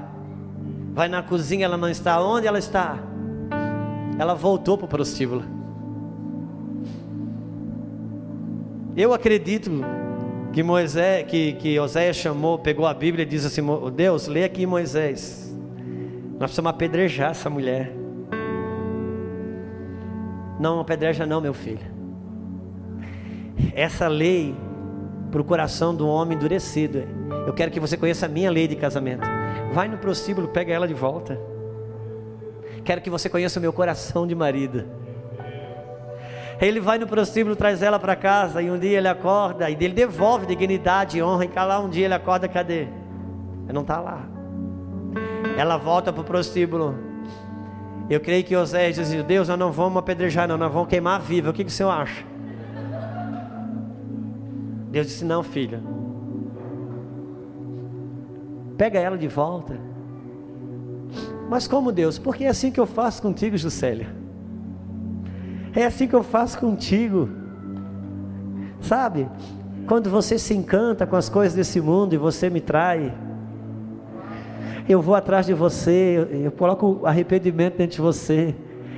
[0.94, 2.22] Vai na cozinha, ela não está.
[2.22, 3.09] Onde ela está?
[4.20, 5.42] Ela voltou para o prostíbulo.
[8.94, 9.70] Eu acredito
[10.52, 13.62] que Moisés, que, que Oséias chamou, pegou a Bíblia e disse assim:
[13.96, 15.56] Deus, lê aqui Moisés.
[16.32, 17.94] Nós precisamos apedrejar essa mulher.
[20.60, 21.80] Não apedreja não, meu filho.
[23.72, 24.54] Essa lei
[25.30, 27.04] para o coração do homem endurecido.
[27.46, 29.26] Eu quero que você conheça a minha lei de casamento.
[29.72, 31.40] Vai no prostíbulo, pega ela de volta.
[32.84, 34.84] Quero que você conheça o meu coração de marido.
[36.60, 39.94] Ele vai no prostíbulo, traz ela para casa, e um dia ele acorda, e ele
[39.94, 42.80] devolve dignidade, honra, e cá lá um dia ele acorda, cadê?
[43.64, 44.26] Ele não está lá.
[45.56, 46.94] Ela volta para o prostíbulo.
[48.10, 51.50] Eu creio que José dizia, Deus, nós não vamos apedrejar, não, nós vamos queimar viva.
[51.50, 52.24] O que, que o senhor acha?
[54.90, 55.80] Deus disse, não, filha.
[58.76, 59.78] Pega ela de volta.
[61.50, 62.16] Mas como Deus?
[62.16, 64.06] Porque é assim que eu faço contigo, Juscelia.
[65.74, 67.28] É assim que eu faço contigo.
[68.80, 69.28] Sabe?
[69.84, 73.12] Quando você se encanta com as coisas desse mundo e você me trai,
[74.88, 78.54] eu vou atrás de você, eu coloco arrependimento dentro de você,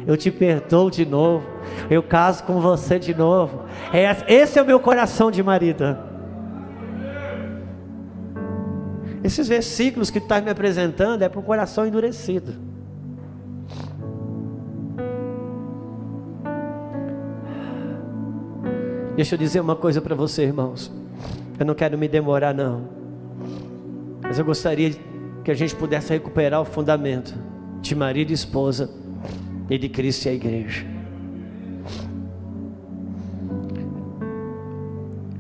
[0.07, 1.47] eu te perdoo de novo,
[1.89, 3.63] eu caso com você de novo.
[3.95, 6.12] É, esse é o meu coração de marido.
[9.25, 12.55] Esses versículos que tu está me apresentando é para o coração endurecido.
[19.15, 20.91] Deixa eu dizer uma coisa para você, irmãos.
[21.59, 22.89] Eu não quero me demorar, não.
[24.23, 24.91] Mas eu gostaria
[25.45, 27.35] que a gente pudesse recuperar o fundamento
[27.81, 28.91] de marido e esposa
[29.69, 30.87] e de Cristo e a igreja.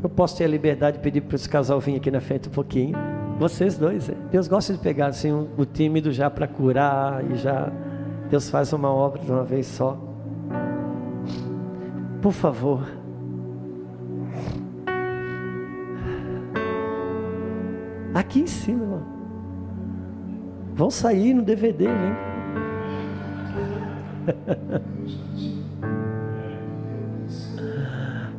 [0.02, 2.52] Eu posso ter a liberdade de pedir para esse casal vir aqui na frente um
[2.52, 2.96] pouquinho.
[3.42, 4.08] Vocês dois.
[4.08, 4.14] É.
[4.30, 7.72] Deus gosta de pegar assim o tímido já para curar e já
[8.30, 9.98] Deus faz uma obra de uma vez só.
[12.20, 12.86] Por favor.
[18.14, 19.02] Aqui em cima, irmão.
[20.74, 22.14] Vão sair no DVD, hein?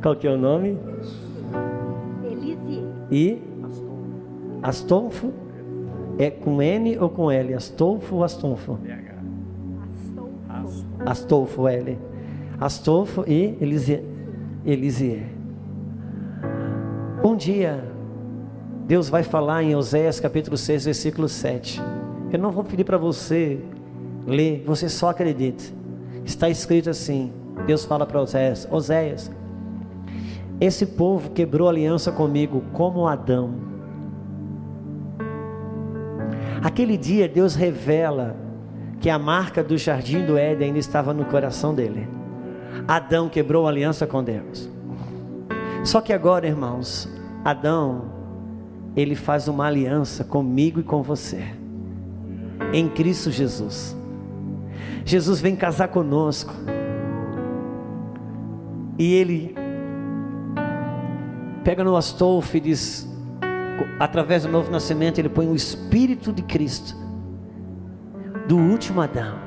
[0.02, 0.78] Qual que é o nome?
[2.24, 2.82] Elise.
[3.10, 3.53] E?
[4.64, 5.30] Astolfo.
[6.18, 7.52] É com N ou com L?
[7.52, 8.78] Astolfo ou Astolfo?
[10.48, 10.84] Astolfo.
[11.04, 11.98] Astolfo, L.
[12.58, 14.02] Astolfo e Elisier.
[14.64, 15.26] Elisier.
[17.22, 17.84] Um dia,
[18.86, 21.82] Deus vai falar em Oséias capítulo 6, versículo 7.
[22.32, 23.60] Eu não vou pedir para você
[24.26, 25.74] ler, você só acredite.
[26.24, 27.30] Está escrito assim:
[27.66, 29.30] Deus fala para Oséias: Oséias,
[30.58, 33.73] esse povo quebrou aliança comigo como Adão.
[36.64, 38.34] Aquele dia Deus revela
[38.98, 42.08] que a marca do jardim do Éden ainda estava no coração dele.
[42.88, 44.66] Adão quebrou aliança com Deus.
[45.84, 47.06] Só que agora, irmãos,
[47.44, 48.06] Adão,
[48.96, 51.44] ele faz uma aliança comigo e com você,
[52.72, 53.94] em Cristo Jesus.
[55.04, 56.54] Jesus vem casar conosco,
[58.98, 59.54] e ele
[61.62, 63.13] pega no Astolfo e diz:
[63.98, 66.96] através do novo nascimento, ele põe o Espírito de Cristo,
[68.46, 69.38] do último Adão,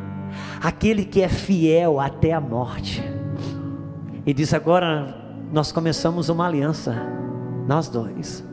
[0.61, 3.03] aquele que é fiel até a morte,
[4.25, 5.15] e diz: agora
[5.51, 7.17] nós começamos uma aliança
[7.67, 8.43] nós dois.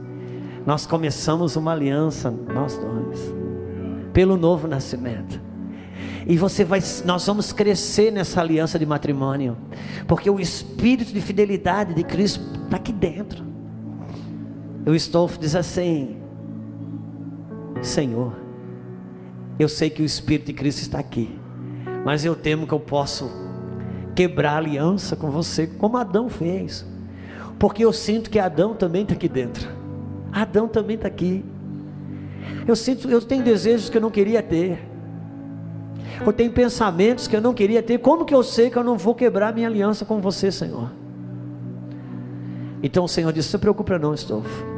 [0.66, 3.20] Nós começamos uma aliança, nós dois,
[4.12, 5.40] pelo novo nascimento.
[6.26, 9.56] E você vai, nós vamos crescer nessa aliança de matrimônio,
[10.08, 13.44] porque o espírito de fidelidade de Cristo está aqui dentro.
[14.86, 16.16] O Stolf diz assim:
[17.82, 18.34] Senhor,
[19.58, 21.38] eu sei que o Espírito de Cristo está aqui,
[22.04, 23.30] mas eu temo que eu posso
[24.14, 26.86] quebrar aliança com você, como Adão fez.
[27.58, 29.68] Porque eu sinto que Adão também está aqui dentro.
[30.32, 31.44] Adão também está aqui.
[32.66, 34.78] Eu sinto, eu tenho desejos que eu não queria ter.
[36.24, 37.98] Eu tenho pensamentos que eu não queria ter.
[37.98, 40.90] Como que eu sei que eu não vou quebrar minha aliança com você, Senhor?
[42.82, 44.73] Então o Senhor disse: Não se preocupe, não, Estofo.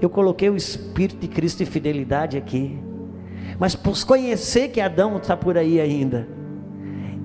[0.00, 2.78] Eu coloquei o Espírito de Cristo e fidelidade aqui.
[3.58, 6.26] Mas por conhecer que Adão está por aí ainda,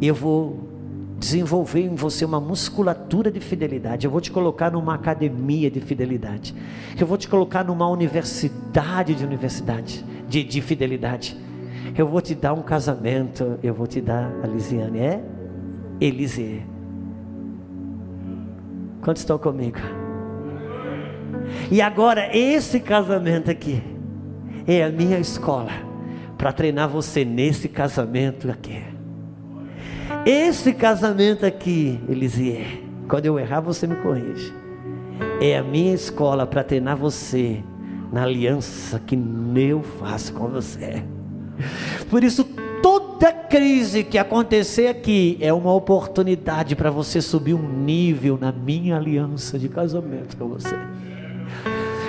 [0.02, 0.66] eu vou
[1.18, 4.06] desenvolver em você uma musculatura de fidelidade.
[4.06, 6.54] Eu vou te colocar numa academia de fidelidade.
[7.00, 11.38] Eu vou te colocar numa universidade de universidade de, de fidelidade.
[11.98, 13.58] Eu vou te dar um casamento.
[13.64, 15.00] Eu vou te dar a Lisiane.
[15.00, 15.24] É
[16.02, 16.62] Elise.
[19.02, 20.05] Quantos estão comigo?
[21.72, 23.82] E agora esse casamento aqui
[24.68, 25.72] é a minha escola
[26.38, 28.82] para treinar você nesse casamento aqui.
[30.26, 34.54] Esse casamento aqui, Elisier, quando eu errar, você me corrige.
[35.42, 37.64] É a minha escola para treinar você
[38.12, 39.18] na aliança que
[39.56, 41.04] eu faço com você.
[42.10, 42.44] Por isso,
[42.82, 48.98] toda crise que acontecer aqui é uma oportunidade para você subir um nível na minha
[48.98, 50.76] aliança de casamento com você.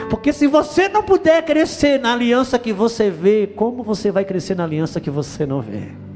[0.08, 4.54] Porque se você não puder crescer na aliança que você vê, como você vai crescer
[4.54, 6.06] na aliança que você não vê?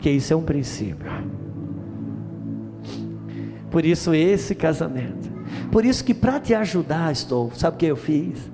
[0.00, 1.12] porque isso é um princípio.
[3.70, 5.30] Por isso esse casamento.
[5.70, 8.50] Por isso que para te ajudar, estou, sabe o que eu fiz?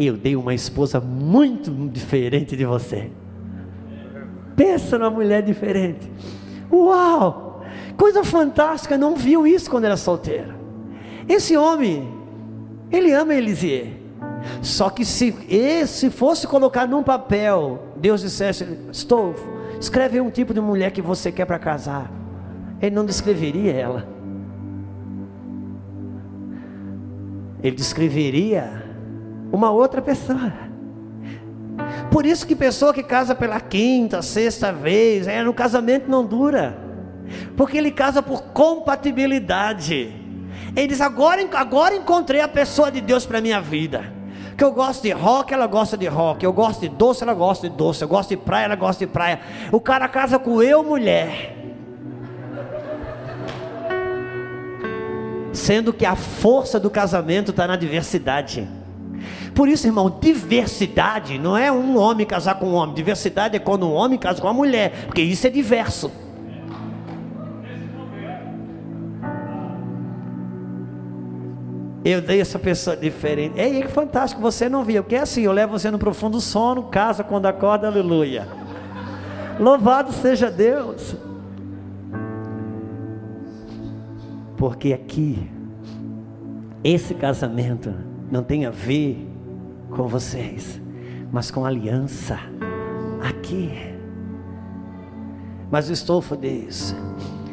[0.00, 3.08] Eu dei uma esposa muito diferente de você.
[4.56, 6.10] Pensa numa mulher diferente.
[6.72, 7.62] Uau!
[7.96, 10.56] Coisa fantástica, não viu isso quando era solteira.
[11.28, 12.08] Esse homem,
[12.90, 13.88] ele ama Elisier.
[14.62, 19.34] Só que se esse fosse colocar num papel, Deus dissesse: Estou,
[19.80, 22.12] Escreve um tipo de mulher que você quer para casar.
[22.82, 24.06] Ele não descreveria ela.
[27.62, 28.84] Ele descreveria
[29.50, 30.52] uma outra pessoa.
[32.10, 36.76] Por isso que pessoa que casa pela quinta, sexta vez, é, no casamento não dura.
[37.56, 40.14] Porque ele casa por compatibilidade.
[40.74, 44.20] Ele diz: agora, agora encontrei a pessoa de Deus para minha vida
[44.60, 46.44] que eu gosto de rock, ela gosta de rock.
[46.44, 48.02] Eu gosto de doce, ela gosta de doce.
[48.02, 49.40] Eu gosto de praia, ela gosta de praia.
[49.72, 51.56] O cara casa com eu, mulher.
[55.54, 58.68] Sendo que a força do casamento está na diversidade.
[59.54, 62.94] Por isso, irmão, diversidade não é um homem casar com um homem.
[62.94, 66.12] Diversidade é quando um homem casa com uma mulher, porque isso é diverso.
[72.04, 73.58] Eu dei essa pessoa diferente.
[73.60, 75.02] Ei, que fantástico, você não viu.
[75.02, 78.48] Porque é assim, eu levo você no profundo sono, casa quando acorda, aleluia.
[79.58, 81.14] Louvado seja Deus.
[84.56, 85.50] Porque aqui,
[86.82, 87.94] esse casamento
[88.30, 89.28] não tem a ver
[89.90, 90.80] com vocês,
[91.30, 92.38] mas com aliança
[93.22, 93.70] aqui.
[95.70, 96.94] Mas o Estofo diz: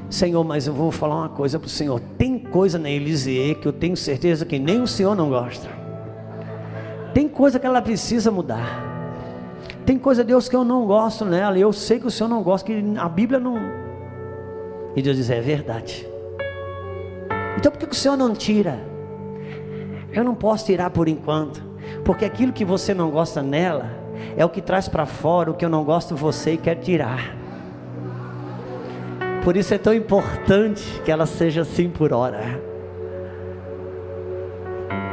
[0.09, 1.99] Senhor, mas eu vou falar uma coisa para o Senhor.
[2.17, 5.67] Tem coisa na Elisier que eu tenho certeza que nem o Senhor não gosta.
[7.13, 8.85] Tem coisa que ela precisa mudar.
[9.85, 11.57] Tem coisa, Deus, que eu não gosto nela.
[11.57, 13.57] E eu sei que o Senhor não gosta, que a Bíblia não.
[14.95, 16.07] E Deus diz: é verdade.
[17.57, 18.79] Então por que o Senhor não tira?
[20.11, 21.63] Eu não posso tirar por enquanto.
[22.03, 23.89] Porque aquilo que você não gosta nela
[24.35, 27.36] é o que traz para fora o que eu não gosto você e quer tirar.
[29.47, 32.61] Por isso é tão importante que ela seja assim por hora.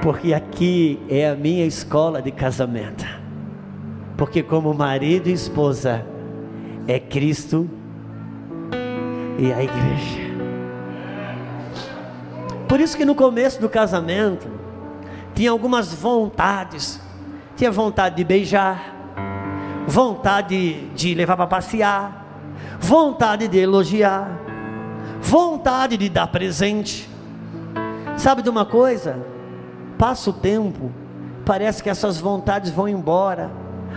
[0.03, 3.07] Porque aqui é a minha escola de casamento.
[4.17, 6.05] Porque como marido e esposa
[6.89, 7.71] é Cristo
[9.39, 10.21] e a igreja.
[12.69, 14.49] Por isso que no começo do casamento
[15.33, 17.01] tinha algumas vontades.
[17.57, 18.97] Tinha vontade de beijar,
[19.87, 22.24] vontade de levar para passear,
[22.79, 24.41] vontade de elogiar,
[25.21, 27.09] vontade de dar presente.
[28.17, 29.19] Sabe de uma coisa?
[29.99, 30.91] Passa o tempo,
[31.45, 33.51] parece que essas vontades vão embora.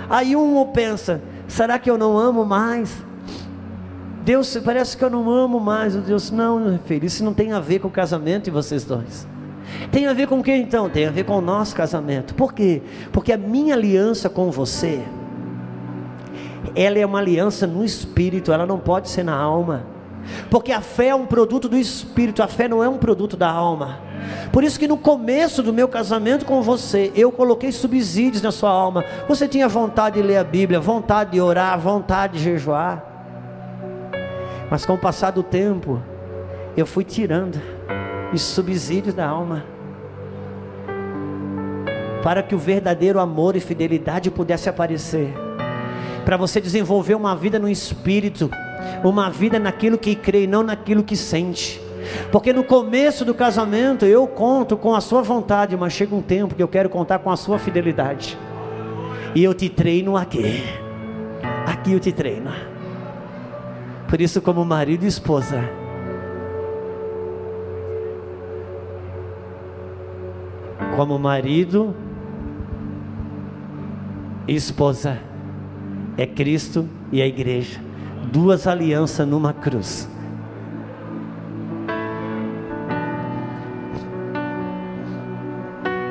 [0.09, 3.05] Aí um pensa: será que eu não amo mais?
[4.23, 5.95] Deus, parece que eu não amo mais.
[5.95, 8.83] O Deus, não, meu filho, isso não tem a ver com o casamento de vocês
[8.83, 9.25] dois.
[9.91, 10.89] Tem a ver com o que então?
[10.89, 12.33] Tem a ver com o nosso casamento.
[12.35, 12.81] Por quê?
[13.11, 15.01] Porque a minha aliança com você
[16.77, 19.83] ela é uma aliança no espírito, ela não pode ser na alma.
[20.51, 23.49] Porque a fé é um produto do espírito, a fé não é um produto da
[23.49, 23.99] alma.
[24.51, 28.69] Por isso que no começo do meu casamento com você, eu coloquei subsídios na sua
[28.69, 29.03] alma.
[29.27, 33.03] Você tinha vontade de ler a Bíblia, vontade de orar, vontade de jejuar.
[34.69, 35.99] Mas com o passar do tempo,
[36.75, 37.59] eu fui tirando
[38.31, 39.65] os subsídios da alma.
[42.21, 45.46] Para que o verdadeiro amor e fidelidade pudesse aparecer
[46.25, 48.49] para você desenvolver uma vida no espírito,
[49.03, 51.81] uma vida naquilo que crê e não naquilo que sente.
[52.31, 56.55] Porque no começo do casamento eu conto com a sua vontade, mas chega um tempo
[56.55, 58.37] que eu quero contar com a sua fidelidade.
[59.35, 60.63] E eu te treino aqui.
[61.65, 62.51] Aqui eu te treino.
[64.07, 65.69] Por isso, como marido e esposa,
[70.95, 71.93] como marido
[74.47, 75.19] e esposa,
[76.17, 77.79] é Cristo e a igreja.
[78.31, 80.09] Duas alianças numa cruz.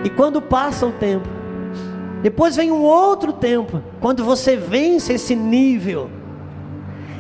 [0.05, 1.29] E quando passa o tempo,
[2.23, 6.09] depois vem um outro tempo, quando você vence esse nível,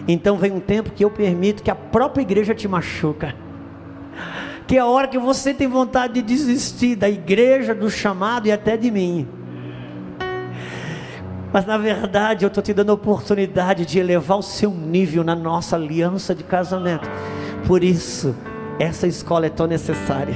[0.08, 3.34] então vem um tempo que eu permito que a própria igreja te machuca.
[4.66, 8.52] Que é a hora que você tem vontade de desistir da igreja, do chamado e
[8.52, 9.28] até de mim.
[11.56, 15.34] Mas na verdade eu estou te dando a oportunidade de elevar o seu nível na
[15.34, 17.08] nossa aliança de casamento.
[17.66, 18.36] Por isso,
[18.78, 20.34] essa escola é tão necessária.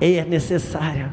[0.00, 1.12] É necessária.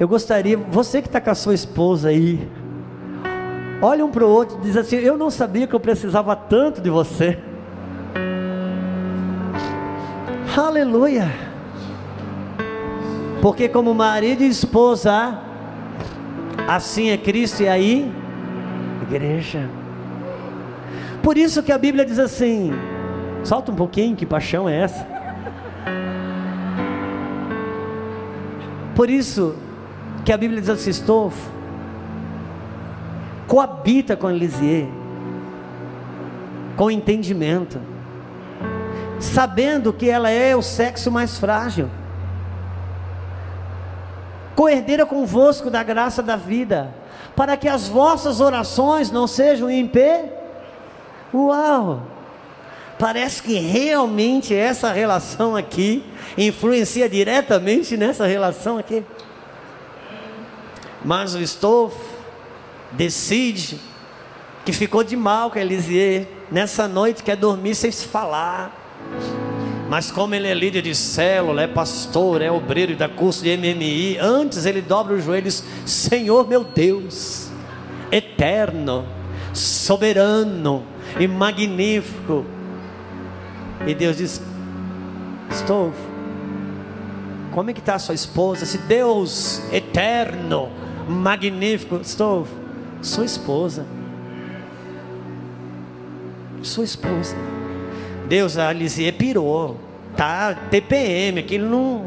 [0.00, 2.50] Eu gostaria, você que está com a sua esposa aí,
[3.80, 6.80] olha um para o outro e diz assim: Eu não sabia que eu precisava tanto
[6.80, 7.38] de você.
[10.56, 11.53] Aleluia.
[13.44, 15.38] Porque como marido e esposa,
[16.66, 18.10] assim é Cristo e aí
[19.02, 19.68] igreja.
[21.22, 22.72] Por isso que a Bíblia diz assim:
[23.44, 25.06] solta um pouquinho, que paixão é essa?
[28.94, 29.54] Por isso
[30.24, 31.50] que a Bíblia diz assim: Estofo,
[33.46, 34.88] coabita com Elisier,
[36.78, 37.78] com entendimento,
[39.20, 41.90] sabendo que ela é o sexo mais frágil
[44.54, 46.94] coerdeira convosco da graça da vida,
[47.34, 50.32] para que as vossas orações não sejam em pé.
[51.32, 52.02] Uau!
[52.98, 56.04] Parece que realmente essa relação aqui
[56.38, 59.04] influencia diretamente nessa relação aqui.
[61.04, 61.94] Mas o Stolf
[62.92, 63.78] decide
[64.64, 66.26] que ficou de mal com Elisier.
[66.50, 68.72] Nessa noite quer dormir sem se falar.
[69.88, 73.56] Mas como ele é líder de célula, é pastor, é obreiro e dá curso de
[73.56, 77.48] MMI, antes ele dobra os joelhos, Senhor meu Deus,
[78.10, 79.04] eterno,
[79.52, 80.82] soberano
[81.18, 82.44] e magnífico.
[83.86, 84.40] E Deus diz:
[85.50, 85.92] Estou.
[87.52, 88.66] Como é que está sua esposa?
[88.66, 90.70] Se Deus eterno,
[91.08, 92.48] magnífico, estou.
[93.00, 93.86] Sua esposa.
[96.62, 97.36] Sua esposa.
[98.26, 99.78] Deus, a Lisier pirou.
[100.16, 102.06] Tá TPM, aquilo não.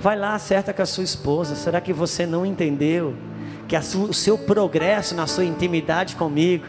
[0.00, 1.54] Vai lá, acerta com a sua esposa.
[1.54, 3.14] Será que você não entendeu
[3.66, 6.64] que o seu progresso na sua intimidade comigo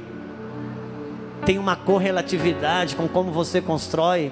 [1.45, 4.31] tem uma correlatividade com como você constrói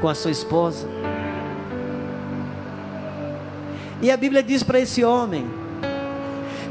[0.00, 0.88] com a sua esposa?
[4.02, 5.46] E a Bíblia diz para esse homem: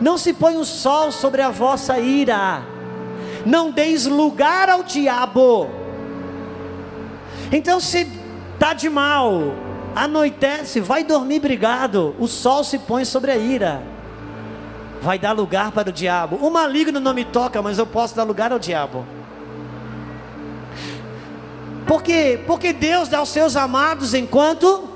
[0.01, 2.61] Não se põe o sol sobre a vossa ira,
[3.45, 5.86] não deis lugar ao diabo.
[7.51, 8.07] Então, se
[8.53, 9.53] está de mal,
[9.95, 13.81] anoitece, vai dormir brigado, o sol se põe sobre a ira,
[15.01, 16.37] vai dar lugar para o diabo.
[16.37, 19.05] O maligno não me toca, mas eu posso dar lugar ao diabo.
[21.85, 22.39] Por quê?
[22.45, 24.89] Porque Deus dá aos seus amados enquanto.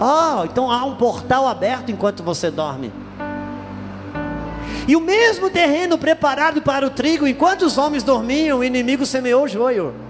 [0.00, 2.92] Oh, então há um portal aberto enquanto você dorme.
[4.86, 9.44] E o mesmo terreno preparado para o trigo, enquanto os homens dormiam, o inimigo semeou
[9.44, 10.03] o joio.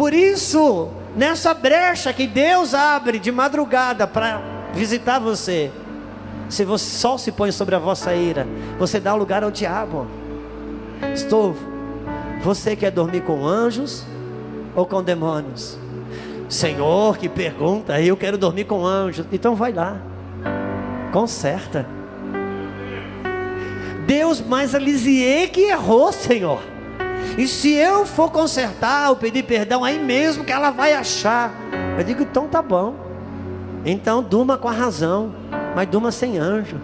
[0.00, 4.40] Por isso, nessa brecha que Deus abre de madrugada para
[4.72, 5.70] visitar você,
[6.48, 8.46] se o sol se põe sobre a vossa ira,
[8.78, 10.06] você dá lugar ao diabo.
[11.12, 11.54] Estou.
[12.42, 14.02] Você quer dormir com anjos
[14.74, 15.76] ou com demônios?
[16.48, 19.26] Senhor, que pergunta, eu quero dormir com anjos.
[19.30, 19.98] Então vai lá,
[21.12, 21.86] conserta.
[24.06, 26.69] Deus, mas a Lisier que errou, Senhor.
[27.38, 31.52] E se eu for consertar ou pedir perdão, aí mesmo que ela vai achar.
[31.96, 32.94] Eu digo, então tá bom.
[33.84, 35.34] Então durma com a razão,
[35.74, 36.76] mas durma sem anjo.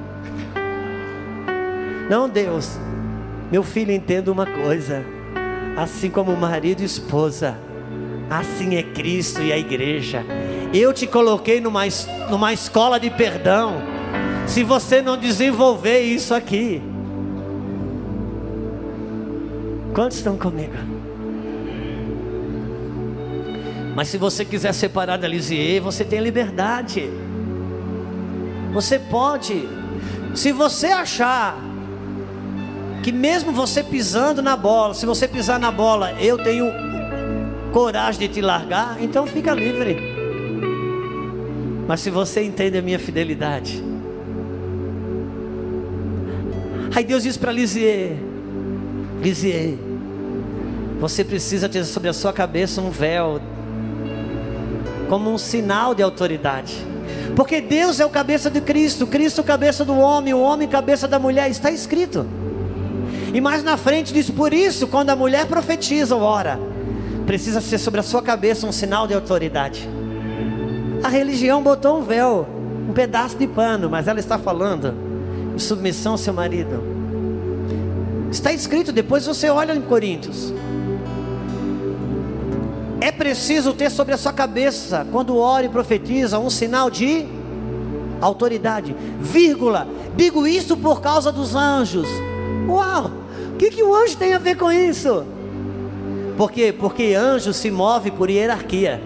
[2.09, 2.79] Não, Deus,
[3.51, 5.05] meu filho, entenda uma coisa.
[5.77, 7.59] Assim como marido e esposa,
[8.31, 10.25] assim é Cristo e a igreja.
[10.73, 11.83] Eu te coloquei numa,
[12.31, 13.83] numa escola de perdão.
[14.47, 16.81] Se você não desenvolver isso aqui,
[19.97, 20.75] Quantos estão comigo?
[23.95, 27.09] Mas se você quiser separar da Lisier, você tem liberdade.
[28.75, 29.67] Você pode.
[30.35, 31.57] Se você achar
[33.03, 36.67] que mesmo você pisando na bola, se você pisar na bola, eu tenho
[37.73, 39.97] coragem de te largar, então fica livre.
[41.89, 43.83] Mas se você entende a minha fidelidade,
[46.95, 48.15] aí Deus diz para Lisier:
[49.23, 49.86] Lisier,
[50.99, 53.41] você precisa ter sobre a sua cabeça um véu,
[55.09, 56.75] como um sinal de autoridade.
[57.35, 61.19] Porque Deus é o cabeça de Cristo, Cristo cabeça do homem, o homem cabeça da
[61.19, 62.27] mulher, está escrito.
[63.33, 66.59] E mais na frente diz: por isso, quando a mulher profetiza ou ora,
[67.27, 69.89] precisa ser sobre a sua cabeça um sinal de autoridade.
[71.03, 72.49] A religião botou um véu,
[72.89, 74.95] um pedaço de pano, mas ela está falando
[75.55, 76.83] em submissão ao seu marido.
[78.31, 80.53] Está escrito, depois você olha em Coríntios.
[83.01, 87.27] É preciso ter sobre a sua cabeça, quando ora e profetiza, um sinal de
[88.21, 88.97] autoridade.
[89.21, 89.87] Vírgula.
[90.17, 92.09] Digo isso por causa dos anjos.
[92.67, 93.11] Uau!
[93.53, 95.25] O que, que o anjo tem a ver com isso?
[96.37, 96.75] Por quê?
[96.77, 99.01] Porque anjo se move por hierarquia.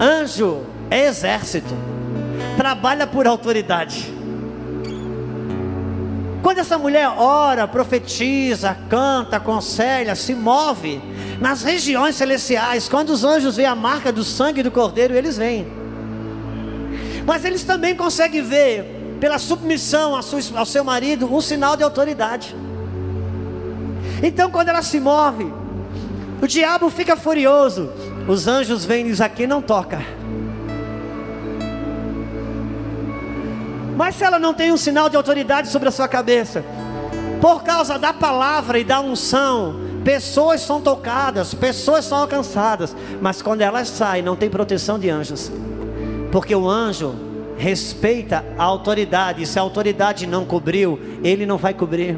[0.00, 1.74] Anjo é exército,
[2.56, 4.12] trabalha por autoridade.
[6.42, 11.00] Quando essa mulher ora, profetiza, canta, aconselha, se move
[11.40, 15.66] nas regiões celestiais, quando os anjos veem a marca do sangue do cordeiro, eles vêm.
[17.24, 22.54] Mas eles também conseguem ver, pela submissão ao seu marido, um sinal de autoridade.
[24.22, 25.50] Então, quando ela se move,
[26.42, 27.90] o diabo fica furioso.
[28.28, 30.02] Os anjos vêm e dizem: Aqui não toca.
[33.96, 36.64] Mas se ela não tem um sinal de autoridade sobre a sua cabeça,
[37.40, 43.60] por causa da palavra e da unção, pessoas são tocadas, pessoas são alcançadas, mas quando
[43.60, 45.50] elas saem, não tem proteção de anjos,
[46.32, 47.14] porque o anjo
[47.56, 52.16] respeita a autoridade, e se a autoridade não cobriu, ele não vai cobrir.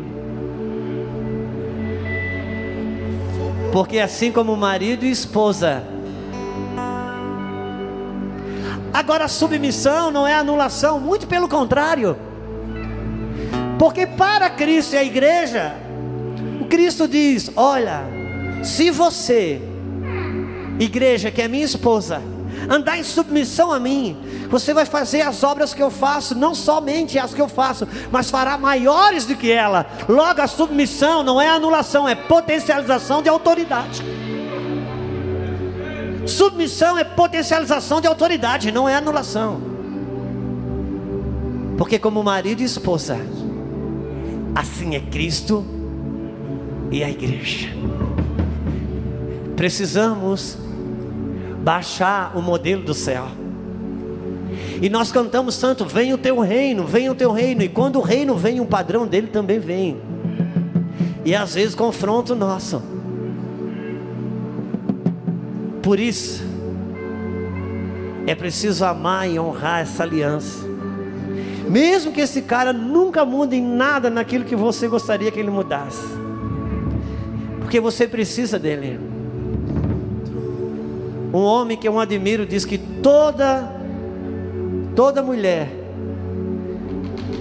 [3.73, 5.83] Porque assim como marido e esposa
[8.93, 12.17] Agora, submissão não é anulação, muito pelo contrário.
[13.79, 15.75] Porque para Cristo e a igreja,
[16.73, 18.01] Cristo diz: Olha,
[18.63, 19.61] se você,
[20.81, 22.23] igreja que é minha esposa,
[22.67, 24.17] andar em submissão a mim,
[24.49, 28.31] você vai fazer as obras que eu faço, não somente as que eu faço, mas
[28.31, 29.85] fará maiores do que ela.
[30.09, 34.03] Logo, a submissão não é anulação, é potencialização de autoridade.
[36.27, 39.61] Submissão é potencialização de autoridade, não é anulação.
[41.77, 43.19] Porque, como marido e esposa,
[44.55, 45.82] assim é Cristo
[46.93, 47.71] e a igreja.
[49.57, 50.59] Precisamos
[51.63, 53.27] baixar o modelo do céu.
[54.81, 57.63] E nós cantamos tanto: Vem o teu reino, vem o teu reino.
[57.63, 59.97] E quando o reino vem, o padrão dele também vem.
[61.25, 62.83] E às vezes confronto nosso.
[65.81, 66.45] Por isso,
[68.27, 70.65] é preciso amar e honrar essa aliança.
[71.69, 76.22] Mesmo que esse cara nunca mude em nada naquilo que você gostaria que ele mudasse.
[77.73, 79.01] Porque você precisa dele.
[81.33, 83.75] Um homem que eu admiro diz que toda
[84.95, 85.71] toda mulher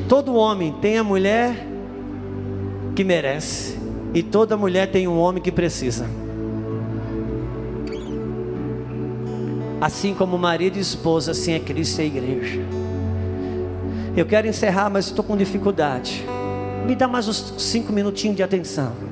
[0.08, 1.68] todo homem tem a mulher
[2.96, 3.78] que merece
[4.14, 6.06] e toda mulher tem um homem que precisa.
[9.82, 12.62] Assim como marido e esposa, assim é Cristo e a igreja.
[14.16, 16.24] Eu quero encerrar, mas estou com dificuldade.
[16.88, 19.11] Me dá mais uns cinco minutinhos de atenção.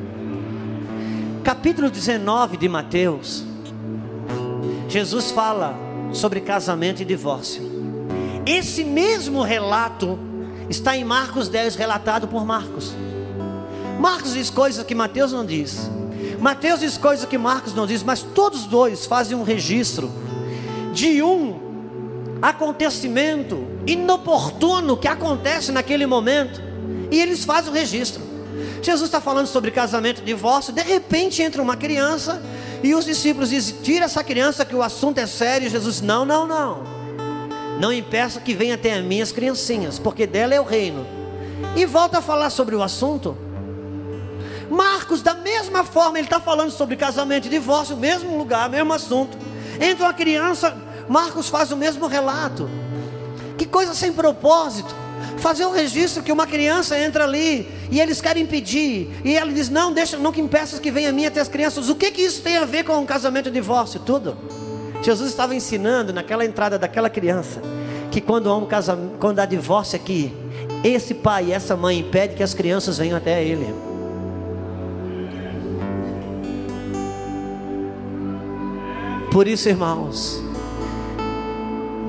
[1.49, 3.43] Capítulo 19 de Mateus.
[4.87, 5.75] Jesus fala
[6.13, 7.63] sobre casamento e divórcio.
[8.45, 10.19] Esse mesmo relato
[10.69, 12.93] está em Marcos 10, relatado por Marcos.
[13.99, 15.89] Marcos diz coisas que Mateus não diz.
[16.39, 20.11] Mateus diz coisas que Marcos não diz, mas todos dois fazem um registro
[20.93, 26.61] de um acontecimento inoportuno que acontece naquele momento,
[27.09, 28.28] e eles fazem o registro.
[28.81, 32.41] Jesus está falando sobre casamento, divórcio, de repente entra uma criança
[32.83, 35.69] e os discípulos dizem: Tira essa criança que o assunto é sério.
[35.69, 36.83] Jesus, não, não, não.
[37.79, 41.05] Não impeça que venha até as minhas criancinhas, porque dela é o reino.
[41.75, 43.37] E volta a falar sobre o assunto.
[44.69, 49.37] Marcos, da mesma forma, ele está falando sobre casamento e divórcio, mesmo lugar, mesmo assunto.
[49.79, 50.77] Entra uma criança,
[51.07, 52.69] Marcos faz o mesmo relato.
[53.57, 54.93] Que coisa sem propósito.
[55.41, 59.09] Fazer um registro que uma criança entra ali e eles querem pedir.
[59.23, 61.89] E ela diz: Não, deixa, não que impeças que venha a mim até as crianças.
[61.89, 63.99] O que, que isso tem a ver com um casamento e divórcio?
[63.99, 64.37] Tudo.
[65.01, 67.61] Jesus estava ensinando naquela entrada daquela criança
[68.11, 70.33] que quando há um casamento, quando há divórcio aqui,
[70.83, 73.73] esse pai e essa mãe impede que as crianças venham até ele.
[79.31, 80.41] Por isso, irmãos,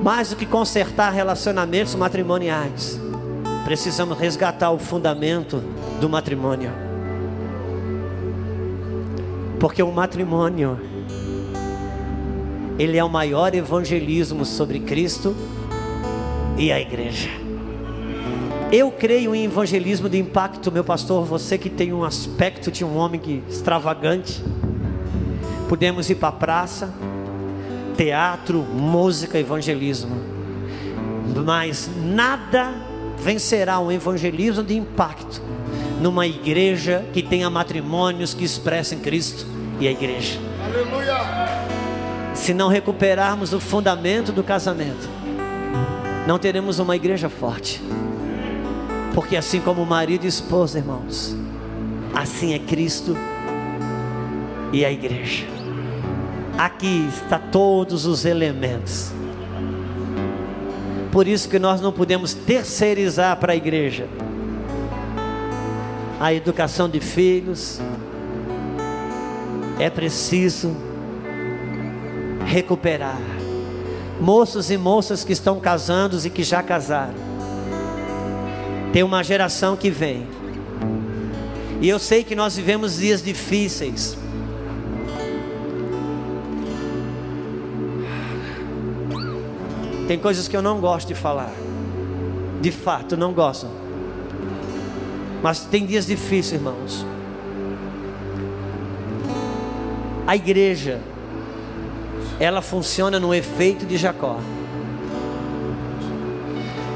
[0.01, 2.99] mais do que consertar relacionamentos matrimoniais,
[3.63, 5.63] precisamos resgatar o fundamento
[5.99, 6.71] do matrimônio.
[9.59, 10.79] Porque o matrimônio
[12.79, 15.35] ele é o maior evangelismo sobre Cristo
[16.57, 17.29] e a igreja.
[18.71, 22.95] Eu creio em evangelismo de impacto, meu pastor, você que tem um aspecto de um
[22.95, 24.41] homem que extravagante.
[25.67, 26.93] Podemos ir para a praça,
[27.95, 30.15] teatro, música, evangelismo.
[31.45, 32.73] Mas nada
[33.21, 35.41] vencerá um evangelismo de impacto
[36.01, 39.45] numa igreja que tenha matrimônios que expressem Cristo
[39.79, 40.39] e a igreja.
[40.65, 41.17] Aleluia!
[42.33, 45.07] Se não recuperarmos o fundamento do casamento,
[46.25, 47.81] não teremos uma igreja forte.
[49.13, 51.35] Porque assim como marido e esposa, irmãos,
[52.15, 53.15] assim é Cristo
[54.73, 55.45] e a igreja.
[56.57, 59.11] Aqui está todos os elementos.
[61.11, 64.07] Por isso que nós não podemos terceirizar para a igreja
[66.21, 67.81] a educação de filhos.
[69.79, 70.77] É preciso
[72.45, 73.19] recuperar.
[74.19, 77.15] Moços e moças que estão casando e que já casaram.
[78.93, 80.27] Tem uma geração que vem.
[81.81, 84.15] E eu sei que nós vivemos dias difíceis.
[90.11, 91.53] Tem coisas que eu não gosto de falar.
[92.59, 93.65] De fato, não gosto.
[95.41, 97.05] Mas tem dias difíceis, irmãos.
[100.27, 100.99] A igreja,
[102.41, 104.37] ela funciona no efeito de Jacó.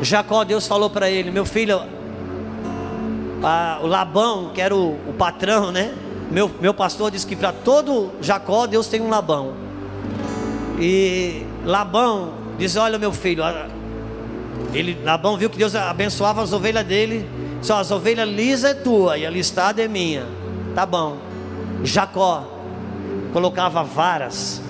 [0.01, 1.83] Jacó, Deus falou para ele: Meu filho,
[3.41, 5.95] a, o Labão, que era o, o patrão, né?
[6.29, 9.53] Meu, meu pastor disse que para todo Jacó, Deus tem um Labão.
[10.77, 13.43] E Labão Diz: Olha, meu filho,
[14.73, 17.27] ele, Labão viu que Deus abençoava as ovelhas dele.
[17.61, 20.25] Só as ovelhas lisas é tua e a listada é minha.
[20.73, 21.17] Tá bom.
[21.83, 22.47] Jacó
[23.33, 24.61] colocava varas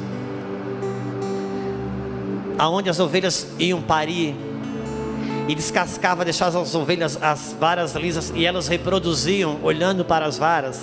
[2.57, 4.35] aonde as ovelhas iam parir
[5.47, 10.81] e descascava, deixava as ovelhas as varas lisas e elas reproduziam olhando para as varas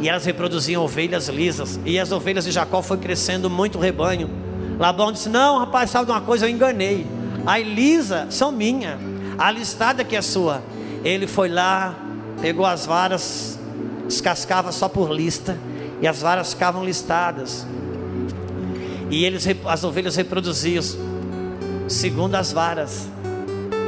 [0.00, 4.28] e elas reproduziam ovelhas lisas e as ovelhas de Jacó foi crescendo muito rebanho
[4.78, 6.46] Labão disse: Não, rapaz, sabe de uma coisa?
[6.46, 7.06] Eu enganei.
[7.46, 8.98] A Elisa são minha,
[9.38, 10.62] a listada que é sua.
[11.04, 11.94] Ele foi lá,
[12.40, 13.58] pegou as varas,
[14.06, 15.56] descascava só por lista,
[16.00, 17.66] e as varas ficavam listadas.
[19.10, 20.82] E eles, as ovelhas reproduziam.
[21.88, 23.08] segundo as varas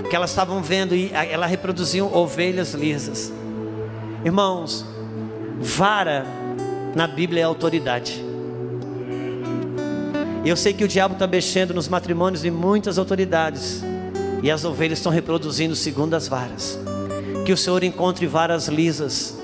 [0.08, 3.32] que elas estavam vendo e ela reproduziam ovelhas lisas.
[4.24, 4.86] Irmãos,
[5.60, 6.24] vara
[6.94, 8.27] na Bíblia é autoridade.
[10.44, 13.82] Eu sei que o diabo está mexendo nos matrimônios de muitas autoridades
[14.42, 16.78] e as ovelhas estão reproduzindo segundo as varas.
[17.44, 19.36] Que o Senhor encontre varas lisas,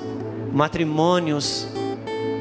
[0.52, 1.66] matrimônios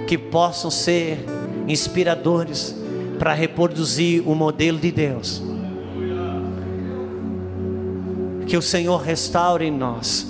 [0.08, 1.26] que possam ser
[1.68, 2.76] inspiradores
[3.18, 5.42] para reproduzir o modelo de Deus.
[8.46, 10.28] Que o Senhor restaure em nós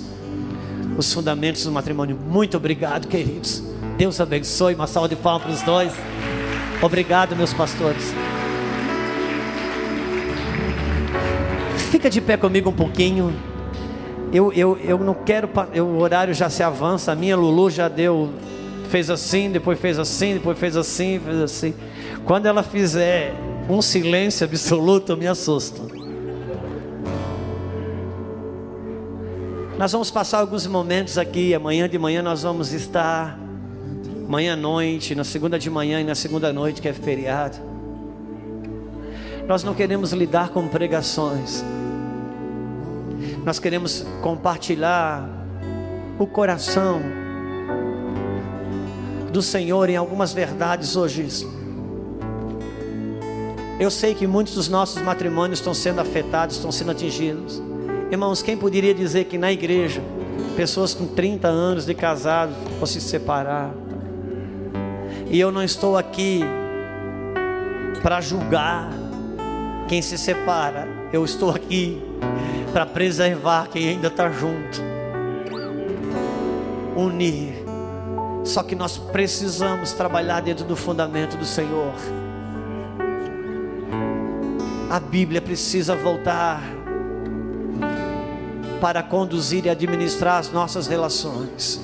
[0.96, 2.16] os fundamentos do matrimônio.
[2.16, 3.62] Muito obrigado, queridos.
[3.98, 4.74] Deus abençoe.
[4.74, 5.92] Uma salva de palmas para os dois.
[6.82, 8.14] Obrigado, meus pastores.
[11.90, 13.32] Fica de pé comigo um pouquinho.
[14.32, 15.48] Eu, eu, eu não quero.
[15.72, 17.12] Eu, o horário já se avança.
[17.12, 18.30] A minha Lulu já deu.
[18.90, 21.74] Fez assim, depois fez assim, depois fez assim, fez assim.
[22.24, 23.34] Quando ela fizer
[23.68, 25.82] um silêncio absoluto, eu me assusto.
[29.78, 31.54] Nós vamos passar alguns momentos aqui.
[31.54, 33.43] Amanhã de manhã nós vamos estar.
[34.34, 37.56] Amanhã à noite, na segunda de manhã e na segunda noite, que é feriado.
[39.46, 41.64] Nós não queremos lidar com pregações.
[43.44, 45.30] Nós queremos compartilhar
[46.18, 47.00] o coração
[49.30, 51.46] do Senhor em algumas verdades hoje.
[53.78, 57.62] Eu sei que muitos dos nossos matrimônios estão sendo afetados, estão sendo atingidos.
[58.10, 60.02] Irmãos, quem poderia dizer que na igreja,
[60.56, 63.83] pessoas com 30 anos de casado vão se separar?
[65.30, 66.42] E eu não estou aqui
[68.02, 68.90] para julgar
[69.88, 72.02] quem se separa, eu estou aqui
[72.72, 74.80] para preservar quem ainda está junto,
[76.96, 77.64] unir.
[78.44, 81.94] Só que nós precisamos trabalhar dentro do fundamento do Senhor.
[84.90, 86.60] A Bíblia precisa voltar
[88.80, 91.80] para conduzir e administrar as nossas relações.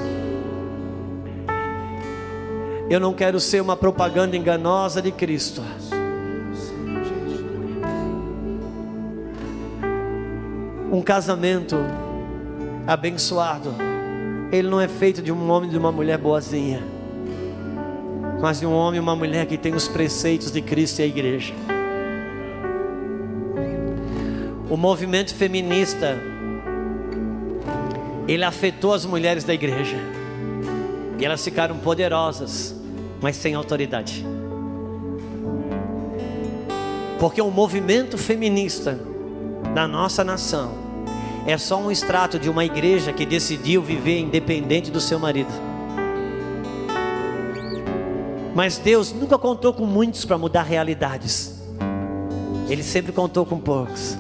[2.91, 5.63] Eu não quero ser uma propaganda enganosa de Cristo.
[10.91, 11.77] Um casamento
[12.89, 13.73] abençoado,
[14.51, 16.83] ele não é feito de um homem e de uma mulher boazinha,
[18.41, 21.07] mas de um homem e uma mulher que tem os preceitos de Cristo e a
[21.07, 21.55] igreja.
[24.69, 26.19] O movimento feminista,
[28.27, 29.97] ele afetou as mulheres da igreja,
[31.17, 32.80] e elas ficaram poderosas,
[33.21, 34.25] mas sem autoridade.
[37.19, 38.99] Porque o movimento feminista
[39.75, 40.73] na nossa nação
[41.47, 45.53] é só um extrato de uma igreja que decidiu viver independente do seu marido.
[48.55, 51.61] Mas Deus nunca contou com muitos para mudar realidades.
[52.69, 54.17] Ele sempre contou com poucos.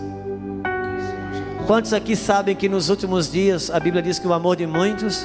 [1.66, 5.24] Quantos aqui sabem que nos últimos dias a Bíblia diz que o amor de muitos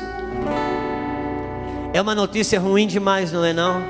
[1.96, 3.82] é uma notícia ruim demais, não é não?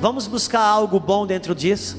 [0.00, 1.96] Vamos buscar algo bom dentro disso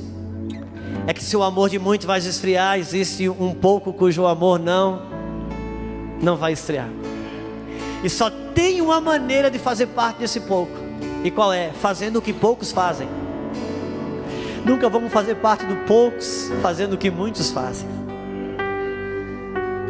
[1.08, 5.02] é que se o amor de muitos vai esfriar, existe um pouco cujo amor não
[6.22, 6.90] não vai esfriar.
[8.04, 10.74] E só tem uma maneira de fazer parte desse pouco.
[11.24, 11.72] E qual é?
[11.72, 13.08] Fazendo o que poucos fazem.
[14.66, 17.88] Nunca vamos fazer parte do poucos fazendo o que muitos fazem.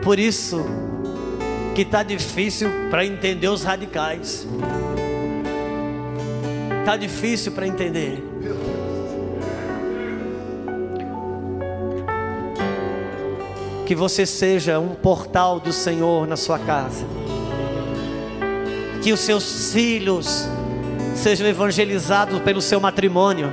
[0.03, 0.63] Por isso
[1.79, 4.45] que está difícil para entender os radicais.
[6.81, 8.21] Está difícil para entender.
[13.85, 17.05] que você seja um portal do Senhor na sua casa.
[19.01, 20.47] Que os seus filhos
[21.15, 23.51] sejam evangelizados pelo seu matrimônio.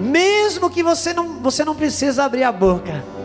[0.00, 3.15] Mesmo que você não, você não precisa abrir a boca.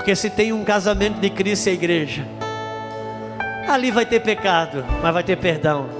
[0.00, 2.26] Porque se tem um casamento de Cristo e a igreja,
[3.68, 5.90] ali vai ter pecado, mas vai ter perdão.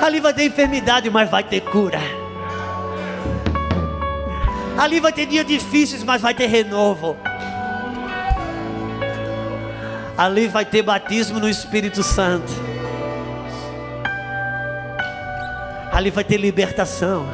[0.00, 1.98] Ali vai ter enfermidade, mas vai ter cura.
[4.78, 7.16] Ali vai ter dias difíceis, mas vai ter renovo.
[10.16, 12.52] Ali vai ter batismo no Espírito Santo.
[15.92, 17.26] Ali vai ter libertação.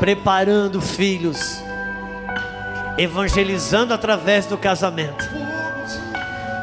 [0.00, 1.62] Preparando filhos,
[2.96, 5.24] evangelizando através do casamento.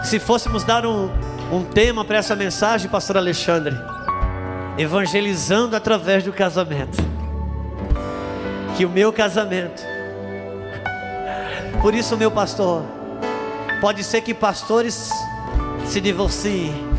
[0.04, 1.10] Se fôssemos dar um,
[1.52, 3.76] um tema para essa mensagem, Pastor Alexandre,
[4.78, 6.98] evangelizando através do casamento
[8.78, 9.84] que o meu casamento.
[11.82, 12.84] Por isso, meu pastor,
[13.80, 15.10] pode ser que pastores
[15.86, 16.96] se divorciem,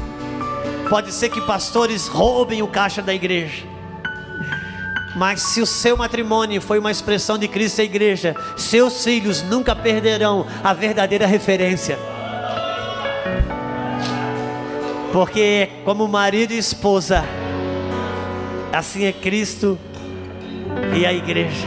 [0.88, 3.75] Pode ser que pastores roubem o caixa da igreja.
[5.16, 9.74] Mas se o seu matrimônio foi uma expressão de Cristo e igreja, seus filhos nunca
[9.74, 11.98] perderão a verdadeira referência.
[15.14, 17.24] Porque como marido e esposa,
[18.70, 19.78] assim é Cristo
[20.94, 21.66] e a igreja.